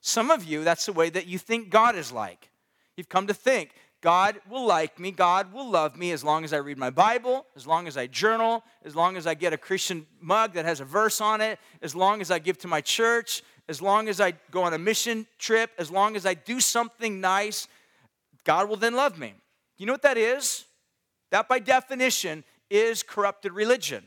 [0.00, 2.50] Some of you, that's the way that you think God is like.
[2.96, 6.52] You've come to think God will like me, God will love me as long as
[6.52, 9.58] I read my Bible, as long as I journal, as long as I get a
[9.58, 12.80] Christian mug that has a verse on it, as long as I give to my
[12.80, 16.60] church, as long as I go on a mission trip, as long as I do
[16.60, 17.66] something nice,
[18.44, 19.34] God will then love me.
[19.78, 20.64] You know what that is?
[21.30, 24.04] That, by definition, is corrupted religion.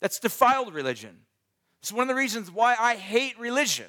[0.00, 1.18] That's defiled religion.
[1.80, 3.86] It's one of the reasons why I hate religion.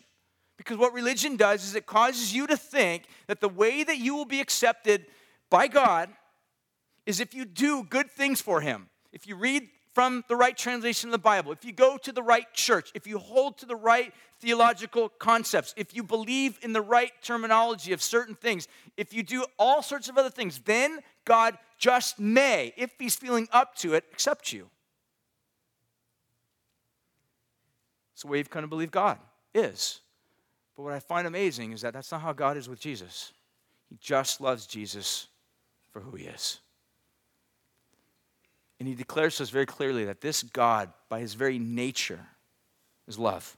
[0.57, 4.15] Because what religion does is it causes you to think that the way that you
[4.15, 5.05] will be accepted
[5.49, 6.10] by God
[7.05, 8.89] is if you do good things for Him.
[9.12, 12.21] If you read from the right translation of the Bible, if you go to the
[12.21, 16.83] right church, if you hold to the right theological concepts, if you believe in the
[16.83, 21.57] right terminology of certain things, if you do all sorts of other things, then God
[21.79, 24.69] just may, if He's feeling up to it, accept you.
[28.13, 29.17] It's the way you've come to believe God
[29.55, 30.01] is.
[30.75, 33.33] But what I find amazing is that that's not how God is with Jesus.
[33.89, 35.25] He just loves Jesus
[35.89, 36.60] for who He is.
[38.79, 42.19] And He declares to us very clearly that this God, by His very nature,
[43.07, 43.57] is love.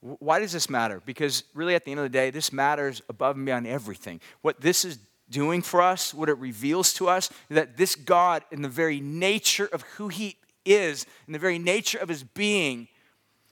[0.00, 1.02] Why does this matter?
[1.04, 4.20] Because really, at the end of the day, this matters above and beyond everything.
[4.42, 8.62] What this is doing for us, what it reveals to us, that this God, in
[8.62, 12.86] the very nature of who He is, in the very nature of His being,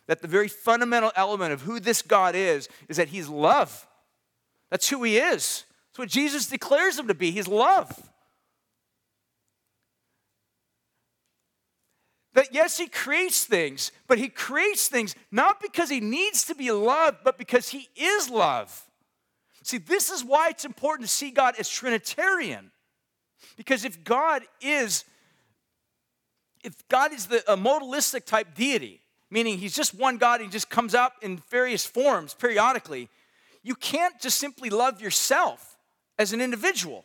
[0.07, 3.87] that the very fundamental element of who this God is, is that He's love.
[4.71, 5.65] That's who He is.
[5.89, 7.33] That's what Jesus declares Him to be.
[7.33, 8.09] He's love.
[12.37, 16.71] That yes, He creates things, but He creates things not because He needs to be
[16.71, 18.85] loved, but because He is love.
[19.63, 22.71] See, this is why it's important to see God as Trinitarian.
[23.57, 25.05] Because if God is,
[26.63, 30.53] if God is the a modalistic type deity, meaning he's just one God, and he
[30.53, 33.09] just comes up in various forms periodically,
[33.63, 35.79] you can't just simply love yourself
[36.19, 37.05] as an individual.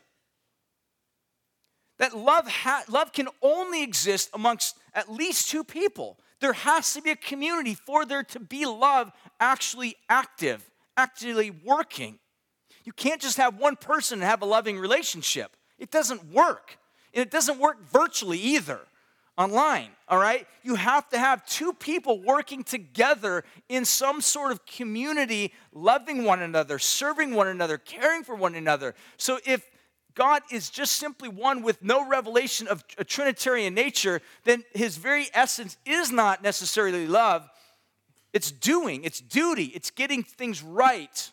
[2.01, 6.17] That love, ha- love can only exist amongst at least two people.
[6.39, 12.17] There has to be a community for there to be love actually active, actually working.
[12.85, 15.55] You can't just have one person and have a loving relationship.
[15.77, 16.79] It doesn't work.
[17.13, 18.79] And it doesn't work virtually either
[19.37, 20.47] online, all right?
[20.63, 26.41] You have to have two people working together in some sort of community, loving one
[26.41, 28.95] another, serving one another, caring for one another.
[29.17, 29.69] So if
[30.15, 35.27] God is just simply one with no revelation of a Trinitarian nature, then his very
[35.33, 37.49] essence is not necessarily love.
[38.33, 41.31] It's doing, it's duty, it's getting things right.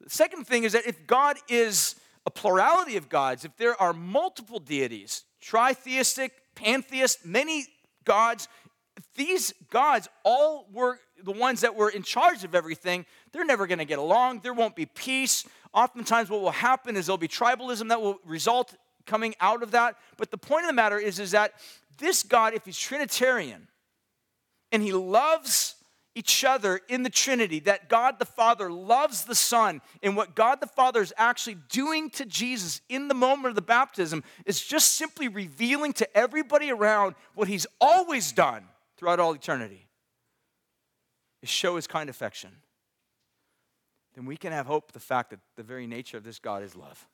[0.00, 3.92] The second thing is that if God is a plurality of gods, if there are
[3.92, 7.66] multiple deities, tritheistic, pantheist, many
[8.04, 8.48] gods,
[9.16, 13.78] these gods all were the ones that were in charge of everything, they're never going
[13.78, 14.40] to get along.
[14.40, 15.44] There won't be peace.
[15.72, 18.74] Oftentimes, what will happen is there'll be tribalism that will result
[19.06, 19.96] coming out of that.
[20.16, 21.54] But the point of the matter is, is that
[21.98, 23.68] this God, if he's Trinitarian
[24.72, 25.76] and he loves
[26.14, 30.60] each other in the Trinity, that God the Father loves the Son, and what God
[30.60, 34.94] the Father is actually doing to Jesus in the moment of the baptism is just
[34.94, 38.64] simply revealing to everybody around what he's always done
[38.96, 39.86] throughout all eternity
[41.42, 42.50] is show his kind affection.
[44.14, 46.74] Then we can have hope the fact that the very nature of this God is
[46.74, 47.06] love.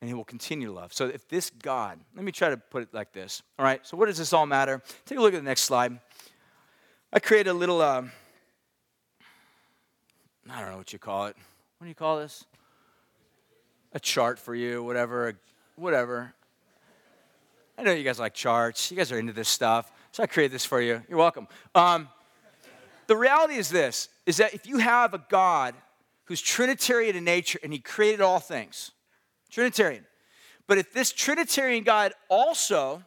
[0.00, 0.92] And he will continue to love.
[0.92, 3.42] So if this God, let me try to put it like this.
[3.58, 4.82] All right, so what does this all matter?
[5.06, 5.98] Take a look at the next slide.
[7.12, 8.02] I created a little, uh,
[10.50, 11.36] I don't know what you call it.
[11.78, 12.44] What do you call this?
[13.92, 15.34] A chart for you, whatever,
[15.76, 16.34] whatever.
[17.76, 18.90] I know you guys like charts.
[18.90, 19.92] You guys are into this stuff.
[20.12, 21.02] So I created this for you.
[21.08, 21.48] You're welcome.
[21.74, 22.08] Um,
[23.06, 25.74] the reality is this, is that if you have a God
[26.24, 28.92] who's Trinitarian in nature and he created all things,
[29.50, 30.06] Trinitarian.
[30.66, 33.02] But if this Trinitarian God also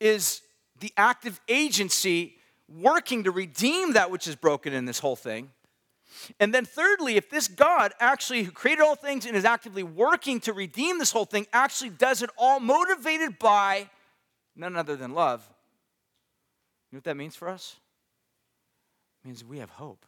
[0.00, 0.42] is
[0.80, 2.36] the active agency
[2.68, 5.50] working to redeem that which is broken in this whole thing.
[6.38, 10.40] And then, thirdly, if this God actually, who created all things and is actively working
[10.40, 13.88] to redeem this whole thing, actually does it all motivated by
[14.54, 15.48] none other than love,
[16.90, 17.76] you know what that means for us?
[19.24, 20.04] Means we have hope.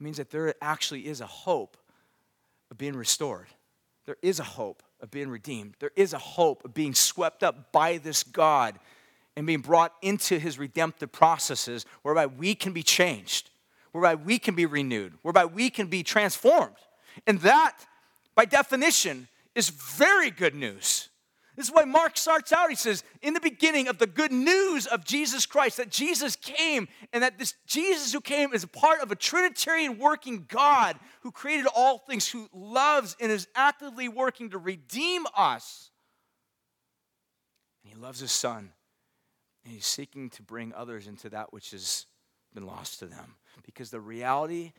[0.00, 1.76] It means that there actually is a hope
[2.70, 3.46] of being restored.
[4.06, 5.74] There is a hope of being redeemed.
[5.80, 8.78] There is a hope of being swept up by this God
[9.36, 13.50] and being brought into his redemptive processes whereby we can be changed,
[13.92, 16.76] whereby we can be renewed, whereby we can be transformed.
[17.26, 17.76] And that,
[18.34, 21.07] by definition, is very good news.
[21.58, 22.70] This is why Mark starts out.
[22.70, 26.86] He says, in the beginning of the good news of Jesus Christ, that Jesus came,
[27.12, 31.32] and that this Jesus who came is a part of a Trinitarian working God who
[31.32, 35.90] created all things, who loves and is actively working to redeem us.
[37.82, 38.70] And he loves his son.
[39.64, 42.06] And he's seeking to bring others into that which has
[42.54, 43.34] been lost to them.
[43.66, 44.74] Because the reality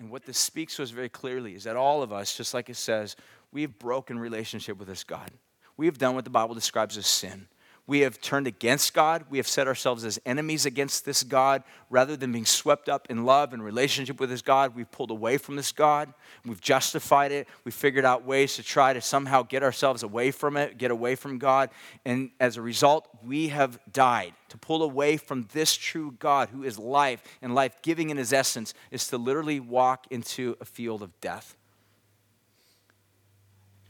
[0.00, 2.70] and what this speaks to us very clearly is that all of us, just like
[2.70, 3.14] it says,
[3.52, 5.30] we have broken relationship with this God.
[5.76, 7.48] We have done what the Bible describes as sin.
[7.86, 9.26] We have turned against God.
[9.28, 11.62] We have set ourselves as enemies against this God.
[11.90, 15.36] Rather than being swept up in love and relationship with this God, we've pulled away
[15.36, 16.14] from this God.
[16.46, 17.46] We've justified it.
[17.62, 21.14] We've figured out ways to try to somehow get ourselves away from it, get away
[21.14, 21.68] from God.
[22.06, 24.32] And as a result, we have died.
[24.48, 28.32] To pull away from this true God who is life and life giving in his
[28.32, 31.54] essence is to literally walk into a field of death.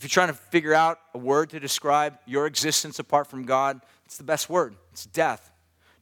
[0.05, 3.81] If you're trying to figure out a word to describe your existence apart from God,
[4.05, 4.77] it's the best word.
[4.93, 5.51] It's death.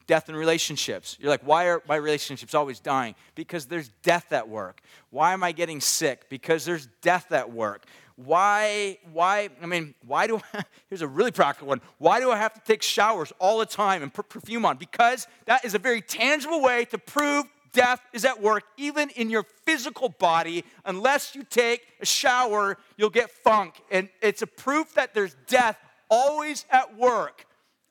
[0.07, 1.15] Death in relationships.
[1.21, 3.15] You're like, why are my relationships always dying?
[3.33, 4.81] Because there's death at work.
[5.09, 6.27] Why am I getting sick?
[6.27, 7.85] Because there's death at work.
[8.17, 11.79] Why, why, I mean, why do I, here's a really practical one.
[11.97, 14.75] Why do I have to take showers all the time and put perfume on?
[14.75, 19.29] Because that is a very tangible way to prove death is at work, even in
[19.29, 20.63] your physical body.
[20.85, 23.81] Unless you take a shower, you'll get funk.
[23.91, 25.77] And it's a proof that there's death
[26.09, 27.45] always at work.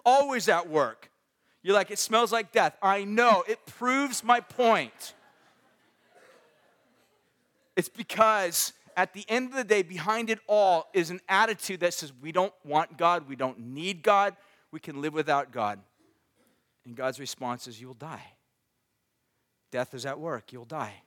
[0.04, 1.10] Always at work.
[1.62, 2.76] You're like, it smells like death.
[2.82, 3.44] I know.
[3.46, 5.14] It proves my point.
[7.76, 11.94] It's because at the end of the day, behind it all is an attitude that
[11.94, 14.36] says we don't want God, we don't need God,
[14.70, 15.78] we can live without God.
[16.84, 18.24] And God's response is, You will die.
[19.72, 21.02] Death is at work, you'll die.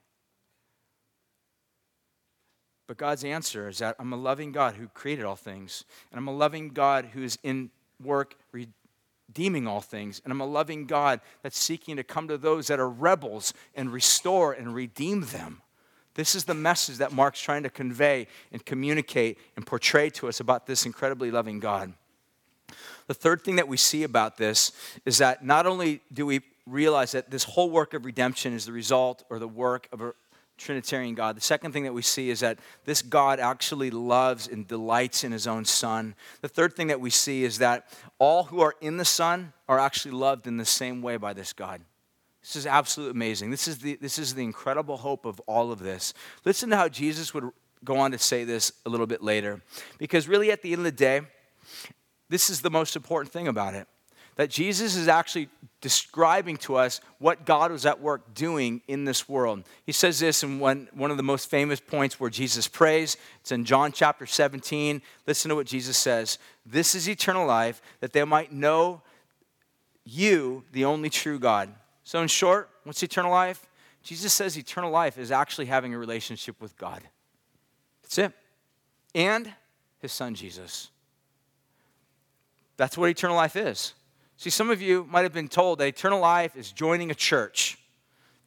[2.86, 6.28] But God's answer is that I'm a loving God who created all things, and I'm
[6.28, 7.70] a loving God who is in
[8.02, 12.66] work redeeming all things, and I'm a loving God that's seeking to come to those
[12.66, 15.62] that are rebels and restore and redeem them.
[16.14, 20.40] This is the message that Mark's trying to convey and communicate and portray to us
[20.40, 21.92] about this incredibly loving God.
[23.06, 24.72] The third thing that we see about this
[25.04, 28.72] is that not only do we realize that this whole work of redemption is the
[28.72, 30.12] result or the work of a
[30.58, 31.36] Trinitarian God.
[31.36, 35.32] The second thing that we see is that this God actually loves and delights in
[35.32, 36.14] his own Son.
[36.40, 37.88] The third thing that we see is that
[38.18, 41.52] all who are in the Son are actually loved in the same way by this
[41.52, 41.82] God.
[42.42, 43.50] This is absolutely amazing.
[43.50, 46.14] This is the, this is the incredible hope of all of this.
[46.44, 47.50] Listen to how Jesus would
[47.84, 49.60] go on to say this a little bit later.
[49.98, 51.22] Because really, at the end of the day,
[52.28, 53.86] this is the most important thing about it
[54.36, 55.48] that Jesus is actually
[55.80, 59.64] describing to us what God was at work doing in this world.
[59.84, 63.16] He says this in one, one of the most famous points where Jesus prays.
[63.40, 65.02] It's in John chapter 17.
[65.26, 69.02] Listen to what Jesus says This is eternal life, that they might know
[70.04, 71.70] you, the only true God.
[72.04, 73.66] So, in short, what's eternal life?
[74.02, 77.02] Jesus says eternal life is actually having a relationship with God.
[78.02, 78.32] That's it.
[79.14, 79.52] And
[79.98, 80.90] his son Jesus.
[82.76, 83.94] That's what eternal life is.
[84.36, 87.78] See, some of you might have been told that eternal life is joining a church.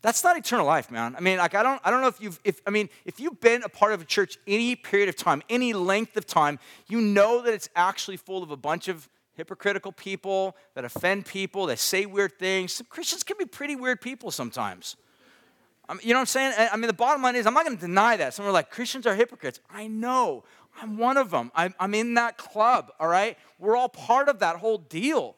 [0.02, 1.16] That's not eternal life, man.
[1.16, 3.42] I mean, like I don't I don't know if you've if I mean, if you've
[3.42, 7.02] been a part of a church any period of time, any length of time, you
[7.02, 11.80] know that it's actually full of a bunch of hypocritical people that offend people, that
[11.80, 12.74] say weird things.
[12.74, 14.96] Some Christians can be pretty weird people sometimes.
[15.88, 16.70] I mean, you know what I'm saying?
[16.72, 18.36] I mean, the bottom line is, I'm not going to deny that.
[18.36, 19.60] Some are like, Christians are hypocrites.
[19.72, 20.44] I know.
[20.80, 21.52] I'm one of them.
[21.56, 23.38] I'm, I'm in that club, all right?
[23.58, 25.36] We're all part of that whole deal.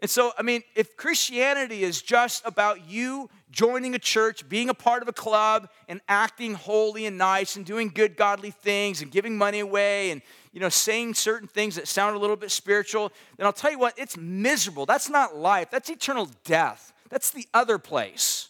[0.00, 4.74] And so, I mean, if Christianity is just about you joining a church, being a
[4.74, 9.10] part of a club, and acting holy and nice, and doing good, godly things, and
[9.10, 10.22] giving money away, and
[10.52, 13.78] you know, saying certain things that sound a little bit spiritual, then I'll tell you
[13.78, 14.86] what, it's miserable.
[14.86, 15.70] That's not life.
[15.70, 16.92] That's eternal death.
[17.10, 18.48] That's the other place.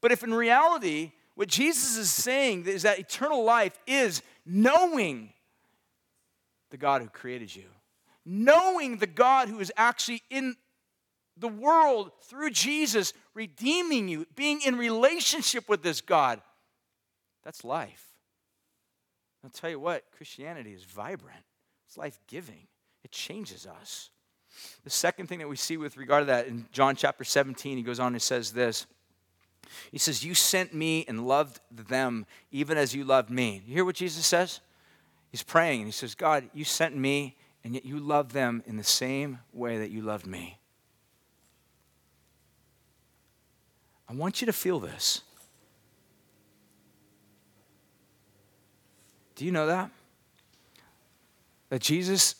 [0.00, 5.32] But if in reality, what Jesus is saying is that eternal life is knowing
[6.70, 7.64] the God who created you
[8.24, 10.56] knowing the God who is actually in
[11.36, 16.40] the world through Jesus, redeeming you, being in relationship with this God.
[17.44, 18.06] That's life.
[19.44, 21.44] I'll tell you what, Christianity is vibrant,
[21.86, 22.68] it's life giving,
[23.02, 24.10] it changes us.
[24.84, 27.82] The second thing that we see with regard to that in John chapter 17, he
[27.82, 28.86] goes on and says this.
[29.90, 33.62] He says, You sent me and loved them even as you loved me.
[33.66, 34.60] You hear what Jesus says?
[35.30, 38.76] He's praying and he says, God, you sent me and yet you love them in
[38.76, 40.58] the same way that you loved me.
[44.08, 45.22] I want you to feel this.
[49.36, 49.90] Do you know that?
[51.70, 52.34] That Jesus,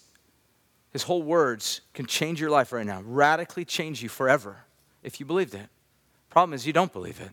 [0.90, 4.64] his whole words can change your life right now, radically change you forever
[5.02, 5.68] if you believed it.
[6.28, 7.30] Problem is, you don't believe it.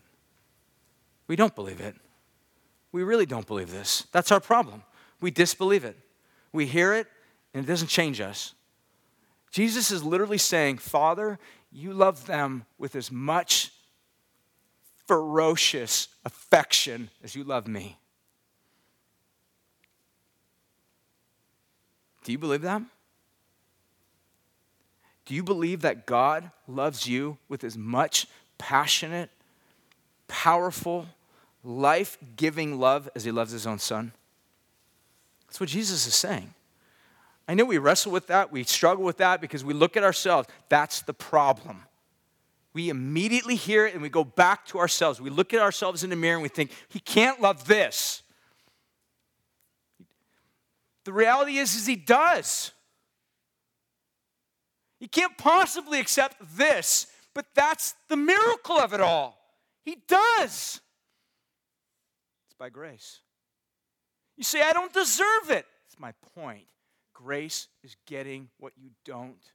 [1.26, 1.94] We don't believe it.
[2.92, 4.06] We really don't believe this.
[4.12, 4.82] That's our problem.
[5.20, 5.96] We disbelieve it.
[6.52, 7.06] We hear it,
[7.52, 8.54] and it doesn't change us.
[9.50, 11.38] Jesus is literally saying, Father,
[11.72, 13.72] you love them with as much
[15.06, 17.96] ferocious affection as you love me.
[22.22, 22.82] Do you believe that?
[25.24, 28.26] Do you believe that God loves you with as much
[28.58, 29.30] passionate,
[30.28, 31.06] powerful,
[31.64, 34.12] life giving love as he loves his own son?
[35.46, 36.54] That's what Jesus is saying.
[37.50, 40.46] I know we wrestle with that, we struggle with that because we look at ourselves.
[40.68, 41.82] That's the problem.
[42.74, 45.20] We immediately hear it and we go back to ourselves.
[45.20, 48.22] We look at ourselves in the mirror and we think, He can't love this.
[51.02, 52.70] The reality is, is He does.
[55.00, 59.36] He can't possibly accept this, but that's the miracle of it all.
[59.82, 60.80] He does.
[62.46, 63.18] It's by grace.
[64.36, 65.66] You say, I don't deserve it.
[65.88, 66.66] That's my point.
[67.22, 69.52] Grace is getting what you don't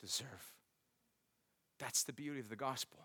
[0.00, 0.52] deserve.
[1.78, 2.98] That's the beauty of the gospel.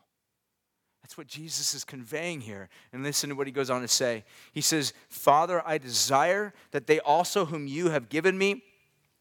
[1.01, 2.69] That's what Jesus is conveying here.
[2.91, 4.23] And listen to what he goes on to say.
[4.51, 8.63] He says, Father, I desire that they also, whom you have given me,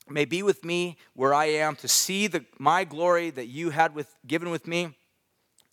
[0.09, 3.95] may be with me where I am to see the, my glory that you had
[3.95, 4.97] with, given with me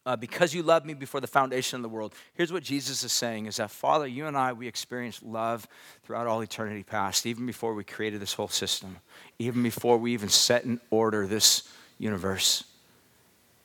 [0.05, 2.13] uh, because you loved me before the foundation of the world.
[2.33, 5.67] Here's what Jesus is saying is that, Father, you and I, we experienced love
[6.03, 8.97] throughout all eternity past, even before we created this whole system,
[9.37, 11.63] even before we even set in order this
[11.97, 12.63] universe.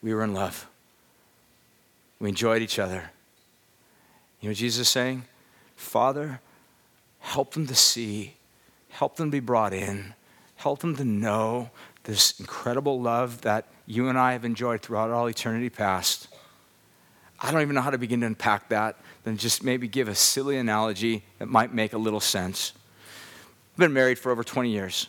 [0.02, 0.66] We were in love.
[2.18, 3.10] We enjoyed each other.
[4.40, 5.24] You know what Jesus is saying?
[5.76, 6.40] Father,
[7.20, 8.34] help them to see,
[8.90, 10.14] help them to be brought in,
[10.56, 11.70] help them to know
[12.04, 16.28] this incredible love that you and I have enjoyed throughout all eternity past.
[17.40, 20.14] I don't even know how to begin to unpack that, then just maybe give a
[20.14, 22.72] silly analogy that might make a little sense.
[23.74, 25.08] I've been married for over 20 years.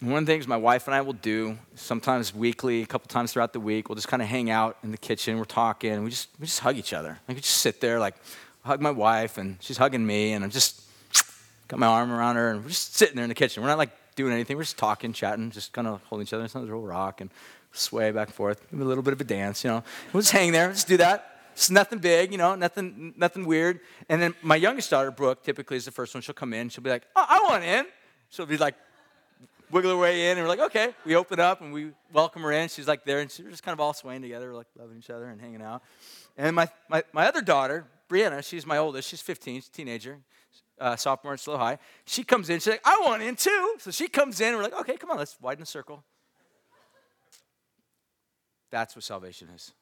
[0.00, 3.08] And one of the things my wife and I will do, sometimes weekly, a couple
[3.08, 5.92] times throughout the week, we'll just kind of hang out in the kitchen, we're talking,
[5.92, 7.18] and we just, we just hug each other.
[7.28, 8.14] Like we just sit there, like,
[8.64, 10.82] hug my wife, and she's hugging me, and I'm just
[11.68, 13.62] got my arm around her, and we're just sitting there in the kitchen.
[13.62, 16.46] We're not like doing anything, we're just talking, chatting, just kind of holding each other.
[16.48, 17.30] Sometimes we'll rock and
[17.72, 19.84] sway back and forth, a little bit of a dance, you know.
[20.12, 21.26] We'll just hang there, just do that.
[21.52, 23.80] It's nothing big, you know, nothing, nothing weird.
[24.08, 26.22] And then my youngest daughter, Brooke, typically is the first one.
[26.22, 26.68] She'll come in.
[26.68, 27.86] She'll be like, "Oh, I want in."
[28.30, 28.76] She'll be like,
[29.70, 30.94] wiggle her way in, and we're like, okay.
[31.04, 32.68] We open up and we welcome her in.
[32.68, 35.26] She's like there, and we're just kind of all swaying together, like loving each other
[35.26, 35.82] and hanging out.
[36.36, 39.08] And my, my, my other daughter, Brianna, she's my oldest.
[39.08, 40.18] She's 15, she's a teenager,
[40.80, 41.78] uh, sophomore at SLO High.
[42.04, 43.76] She comes in, she's like, I want in too.
[43.78, 46.04] So she comes in, and we're like, okay, come on, let's widen the circle.
[48.70, 49.72] That's what salvation is.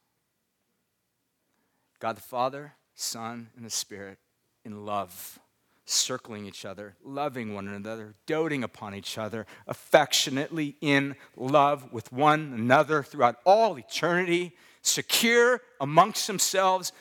[2.01, 4.19] God the Father, Son, and the Spirit
[4.65, 5.39] in love,
[5.85, 12.53] circling each other, loving one another, doting upon each other, affectionately in love with one
[12.55, 16.93] another throughout all eternity, secure amongst themselves,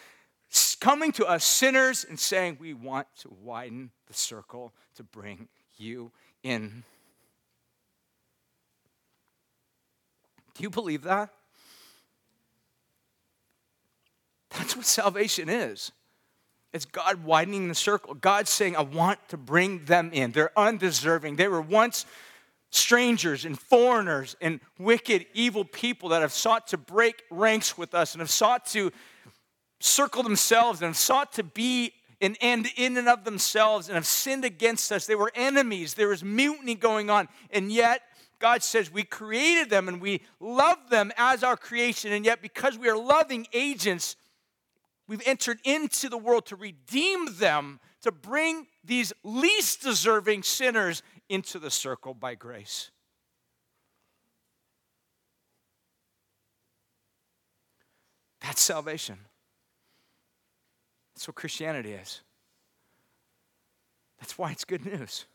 [0.79, 6.11] coming to us sinners and saying, We want to widen the circle to bring you
[6.43, 6.83] in.
[10.55, 11.31] Do you believe that?
[14.51, 15.91] That's what salvation is.
[16.73, 18.13] It's God widening the circle.
[18.13, 20.31] God saying, I want to bring them in.
[20.31, 21.35] They're undeserving.
[21.35, 22.05] They were once
[22.69, 28.13] strangers and foreigners and wicked, evil people that have sought to break ranks with us
[28.13, 28.91] and have sought to
[29.79, 34.05] circle themselves and have sought to be an end in and of themselves and have
[34.05, 35.05] sinned against us.
[35.05, 35.93] They were enemies.
[35.93, 37.27] There was mutiny going on.
[37.51, 38.01] And yet,
[38.39, 42.11] God says we created them and we love them as our creation.
[42.11, 44.15] And yet, because we are loving agents,
[45.07, 51.59] we've entered into the world to redeem them, to bring these least deserving sinners into
[51.59, 52.91] the circle by grace.
[58.41, 59.17] That's salvation.
[61.15, 62.21] That's what Christianity is.
[64.19, 65.25] That's why it's good news.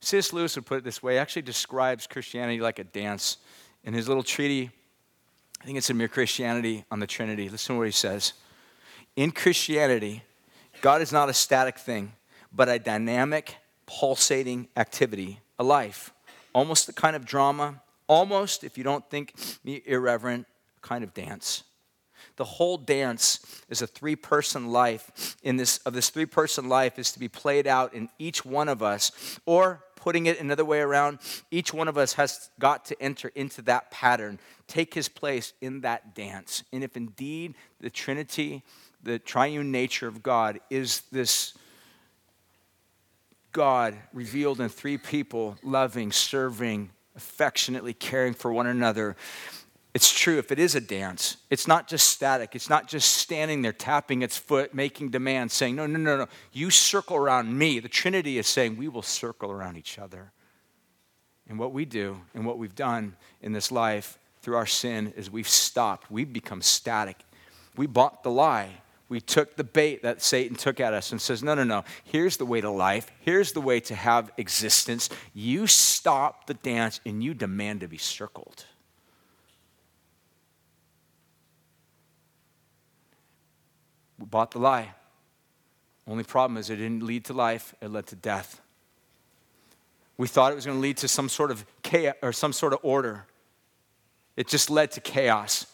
[0.00, 0.32] C.S.
[0.32, 3.38] Lewis would put it this way, he actually describes Christianity like a dance.
[3.84, 4.70] In his little treaty,
[5.60, 7.48] I think it's in Mere Christianity on the Trinity.
[7.48, 8.34] Listen to what he says.
[9.16, 10.22] In Christianity,
[10.80, 12.12] God is not a static thing,
[12.52, 16.12] but a dynamic, pulsating activity, a life,
[16.52, 19.34] almost the kind of drama, almost, if you don't think
[19.64, 20.46] me irreverent,
[20.76, 21.64] a kind of dance.
[22.36, 25.36] The whole dance is a three-person life.
[25.42, 28.82] In this of this three-person life is to be played out in each one of
[28.82, 31.18] us, or putting it another way around,
[31.50, 34.38] each one of us has got to enter into that pattern,
[34.68, 36.62] take his place in that dance.
[36.72, 38.62] And if indeed the Trinity,
[39.02, 41.54] the triune nature of God, is this
[43.52, 49.16] God revealed in three people, loving, serving, affectionately caring for one another.
[49.96, 52.54] It's true, if it is a dance, it's not just static.
[52.54, 56.28] It's not just standing there tapping its foot, making demands, saying, No, no, no, no.
[56.52, 57.80] You circle around me.
[57.80, 60.32] The Trinity is saying, We will circle around each other.
[61.48, 65.30] And what we do and what we've done in this life through our sin is
[65.30, 66.10] we've stopped.
[66.10, 67.16] We've become static.
[67.74, 71.42] We bought the lie we took the bait that Satan took at us and says,
[71.42, 71.84] No, no, no.
[72.04, 73.10] Here's the way to life.
[73.20, 75.08] Here's the way to have existence.
[75.32, 78.66] You stop the dance and you demand to be circled.
[84.18, 84.94] We bought the lie.
[86.08, 88.60] Only problem is it didn't lead to life, it led to death.
[90.16, 92.72] We thought it was going to lead to some sort of chaos or some sort
[92.72, 93.26] of order.
[94.36, 95.66] It just led to chaos.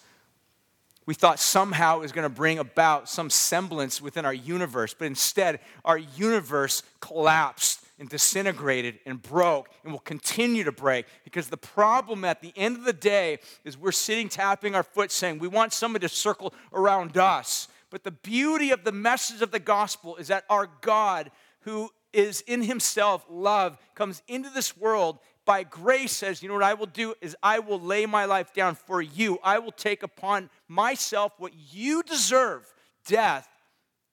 [1.05, 5.07] We thought somehow it was going to bring about some semblance within our universe, but
[5.07, 11.57] instead, our universe collapsed and disintegrated and broke and will continue to break because the
[11.57, 15.49] problem at the end of the day is we're sitting tapping our foot saying we
[15.49, 17.69] want somebody to circle around us.
[17.93, 21.31] But the beauty of the message of the gospel is that our God,
[21.61, 26.63] who is in himself love, comes into this world by grace says, You know what
[26.63, 29.39] I will do is I will lay my life down for you.
[29.45, 32.73] I will take upon myself what you deserve
[33.07, 33.47] death,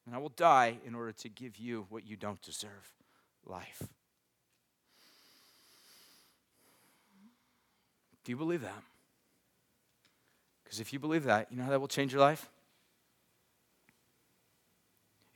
[0.06, 2.94] and I will die in order to give you what you don't deserve
[3.46, 3.82] life.
[8.26, 8.84] Do you believe that?
[10.66, 12.50] Because if you believe that, you know how that will change your life?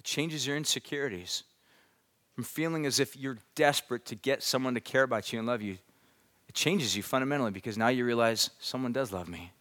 [0.04, 1.44] It changes your insecurities
[2.34, 5.62] from feeling as if you're desperate to get someone to care about you and love
[5.62, 5.78] you,
[6.48, 9.52] it changes you fundamentally because now you realize someone does love me,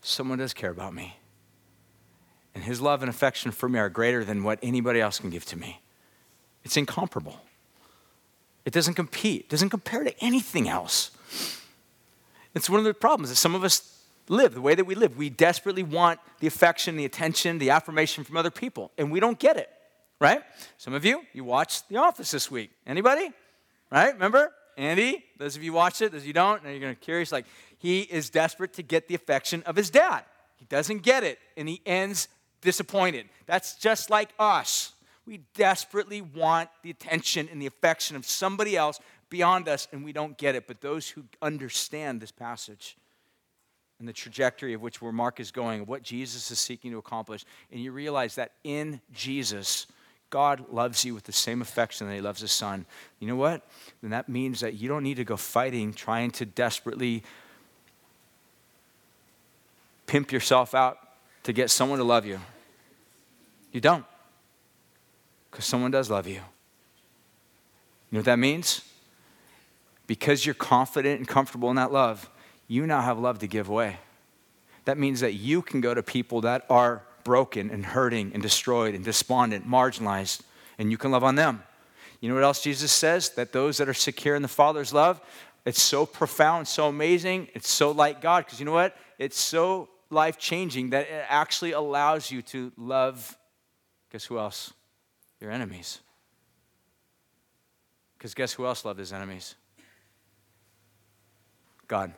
[0.00, 1.16] someone does care about me.
[2.54, 5.44] And his love and affection for me are greater than what anybody else can give
[5.46, 5.82] to me.
[6.62, 7.40] It's incomparable.
[8.64, 11.10] It doesn't compete, it doesn't compare to anything else.
[12.54, 15.16] It's one of the problems that some of us live, the way that we live.
[15.16, 19.40] We desperately want the affection, the attention, the affirmation from other people, and we don't
[19.40, 19.73] get it
[20.24, 20.42] right?
[20.78, 22.70] Some of you, you watched The Office this week.
[22.86, 23.30] Anybody?
[23.90, 24.14] Right?
[24.14, 24.52] Remember?
[24.78, 27.44] Andy, those of you watched it, those of you don't, and you're to curious, like,
[27.78, 30.24] he is desperate to get the affection of his dad.
[30.56, 32.28] He doesn't get it, and he ends
[32.62, 33.26] disappointed.
[33.44, 34.94] That's just like us.
[35.26, 38.98] We desperately want the attention and the affection of somebody else
[39.28, 40.66] beyond us and we don't get it.
[40.66, 42.96] But those who understand this passage
[43.98, 47.44] and the trajectory of which where Mark is going, what Jesus is seeking to accomplish,
[47.70, 49.86] and you realize that in Jesus,
[50.34, 52.86] God loves you with the same affection that He loves His Son.
[53.20, 53.62] You know what?
[54.02, 57.22] Then that means that you don't need to go fighting, trying to desperately
[60.06, 60.98] pimp yourself out
[61.44, 62.40] to get someone to love you.
[63.70, 64.04] You don't.
[65.52, 66.34] Because someone does love you.
[66.34, 66.40] You
[68.10, 68.80] know what that means?
[70.08, 72.28] Because you're confident and comfortable in that love,
[72.66, 73.98] you now have love to give away.
[74.84, 78.94] That means that you can go to people that are broken and hurting and destroyed
[78.94, 80.42] and despondent, marginalized,
[80.78, 81.62] and you can love on them.
[82.20, 83.30] You know what else Jesus says?
[83.30, 85.20] That those that are secure in the Father's love,
[85.64, 88.44] it's so profound, so amazing, it's so like God.
[88.44, 88.96] Because you know what?
[89.18, 93.36] It's so life changing that it actually allows you to love,
[94.10, 94.72] guess who else?
[95.40, 96.00] Your enemies.
[98.16, 99.54] Because guess who else loved his enemies?
[101.86, 102.14] God.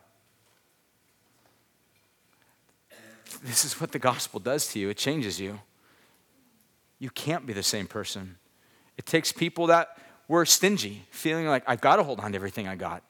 [3.47, 5.61] This is what the gospel does to you it changes you.
[6.99, 8.37] You can't be the same person.
[8.97, 12.67] It takes people that were stingy, feeling like, I've got to hold on to everything
[12.67, 13.05] I got.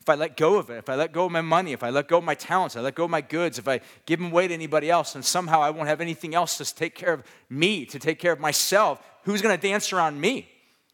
[0.00, 1.90] If I let go of it, if I let go of my money, if I
[1.90, 4.30] let go of my talents, I let go of my goods, if I give them
[4.30, 7.22] away to anybody else, and somehow I won't have anything else to take care of
[7.48, 10.48] me, to take care of myself, who's going to dance around me?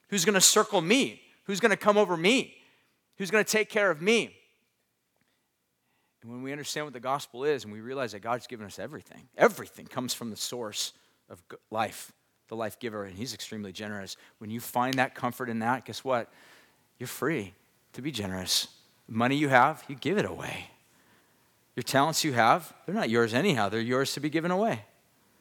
[0.09, 1.21] Who's going to circle me?
[1.45, 2.55] Who's going to come over me?
[3.17, 4.37] Who's going to take care of me?
[6.25, 8.79] And when we understand what the gospel is and we realize that God's given us
[8.79, 10.95] everything, everything comes from the source
[11.29, 12.13] of life,
[12.49, 14.17] the life giver, and He's extremely generous.
[14.39, 16.33] When you find that comfort in that, guess what?
[16.99, 17.53] You're free
[17.93, 18.69] to be generous.
[19.07, 20.71] The money you have, you give it away.
[21.77, 24.85] Your talents you have, they're not yours anyhow, they're yours to be given away,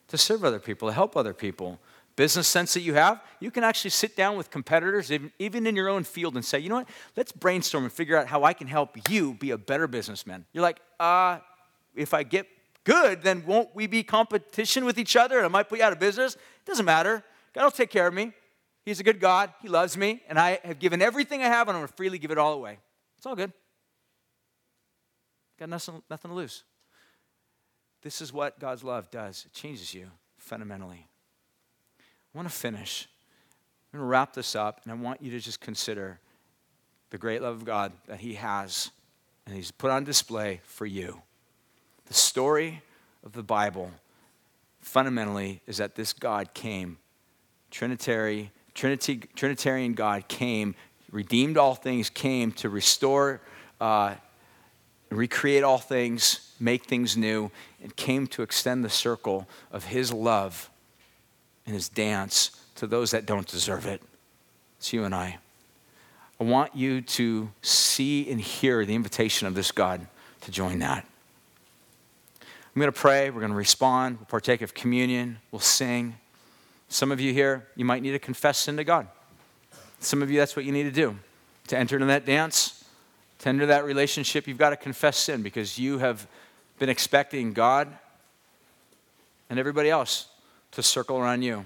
[0.10, 1.80] to serve other people, to help other people
[2.16, 5.90] business sense that you have, you can actually sit down with competitors, even in your
[5.90, 8.68] own field, and say, you know what, let's brainstorm and figure out how I can
[8.68, 10.46] help you be a better businessman.
[10.54, 11.40] You're like, uh,
[11.96, 12.48] if I get
[12.84, 15.94] good, then won't we be competition with each other and I might put you out
[15.94, 16.36] of business?
[16.36, 17.24] It doesn't matter.
[17.54, 18.34] God will take care of me.
[18.86, 19.54] He's a good God.
[19.62, 20.22] He loves me.
[20.28, 22.54] And I have given everything I have and I'm going to freely give it all
[22.54, 22.80] away.
[23.18, 23.54] It's all good.
[25.60, 26.64] Got nothing, nothing to lose.
[28.02, 31.08] This is what God's love does it changes you fundamentally.
[32.34, 33.08] I want to finish.
[33.94, 36.20] I'm going to wrap this up, and I want you to just consider
[37.12, 38.90] the great love of God that He has,
[39.46, 41.22] and He's put on display for you.
[42.08, 42.82] The story
[43.24, 43.92] of the Bible
[44.82, 46.98] fundamentally is that this God came,
[47.70, 50.74] Trinitary, Trinity, Trinitarian God came,
[51.12, 53.42] redeemed all things, came to restore,
[53.80, 54.16] uh,
[55.12, 60.72] recreate all things, make things new, and came to extend the circle of His love
[61.66, 64.02] and his dance to those that don't deserve it.
[64.78, 65.38] It's you and I.
[66.40, 70.06] I want you to see and hear the invitation of this God
[70.42, 71.06] to join that.
[72.42, 73.30] I'm going to pray.
[73.30, 74.18] We're going to respond.
[74.18, 75.38] We'll partake of communion.
[75.52, 76.16] We'll sing.
[76.90, 79.08] Some of you here, you might need to confess sin to God.
[80.00, 81.18] Some of you, that's what you need to do.
[81.68, 82.84] To enter into that dance,
[83.40, 86.28] to enter that relationship, you've got to confess sin because you have
[86.80, 87.88] been expecting God
[89.50, 90.28] and everybody else
[90.74, 91.66] to circle around you.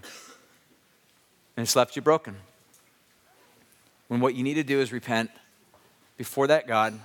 [1.56, 2.36] And it's left you broken.
[4.08, 5.32] When what you need to do is repent
[6.18, 6.98] before that God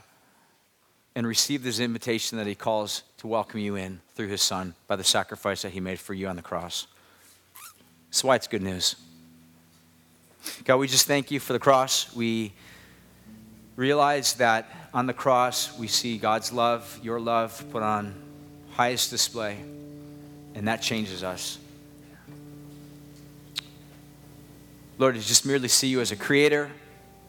[1.15, 4.97] and receive this invitation that He calls to welcome you in through His Son by
[4.97, 6.87] the sacrifice that He made for you on the cross.
[8.09, 8.97] That's why it's good news.
[10.65, 12.15] God, we just thank you for the cross.
[12.15, 12.53] We
[13.77, 18.15] realize that on the cross we see God's love, your love, put on
[18.73, 19.59] highest display,
[20.55, 21.59] and that changes us.
[24.99, 26.71] Lord, to just merely see you as a creator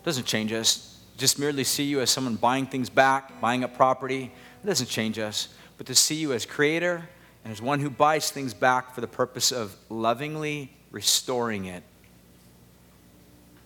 [0.04, 1.00] doesn't change us.
[1.18, 4.32] Just merely see you as someone buying things back, buying up property,
[4.64, 5.50] it doesn't change us.
[5.78, 7.08] But to see you as creator
[7.44, 11.84] and as one who buys things back for the purpose of lovingly restoring it,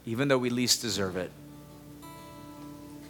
[0.05, 1.31] even though we least deserve it,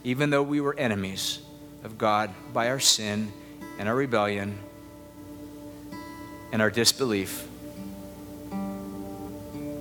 [0.04, 1.40] even though we were enemies
[1.84, 3.32] of God by our sin
[3.78, 4.58] and our rebellion
[6.52, 7.48] and our disbelief,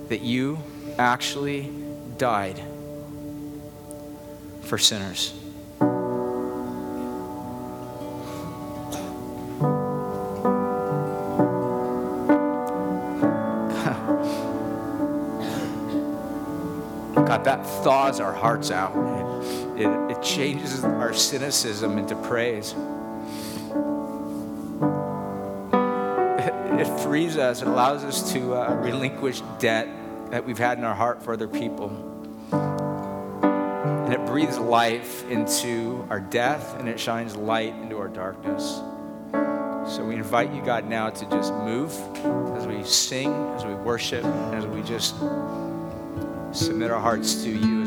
[0.09, 0.59] that you
[0.99, 1.71] actually
[2.17, 2.61] died
[4.61, 5.33] for sinners.
[17.27, 18.95] God, that thaws our hearts out.
[19.77, 22.73] It, it, changes our cynicism into praise.
[26.39, 27.61] It, it frees us.
[27.61, 29.87] It allows us to uh, relinquish debt
[30.31, 31.89] that we've had in our heart for other people.
[32.51, 38.81] And it breathes life into our death and it shines light into our darkness.
[39.95, 41.91] So we invite you, God, now to just move
[42.57, 45.15] as we sing, as we worship, as we just
[46.51, 47.86] submit our hearts to you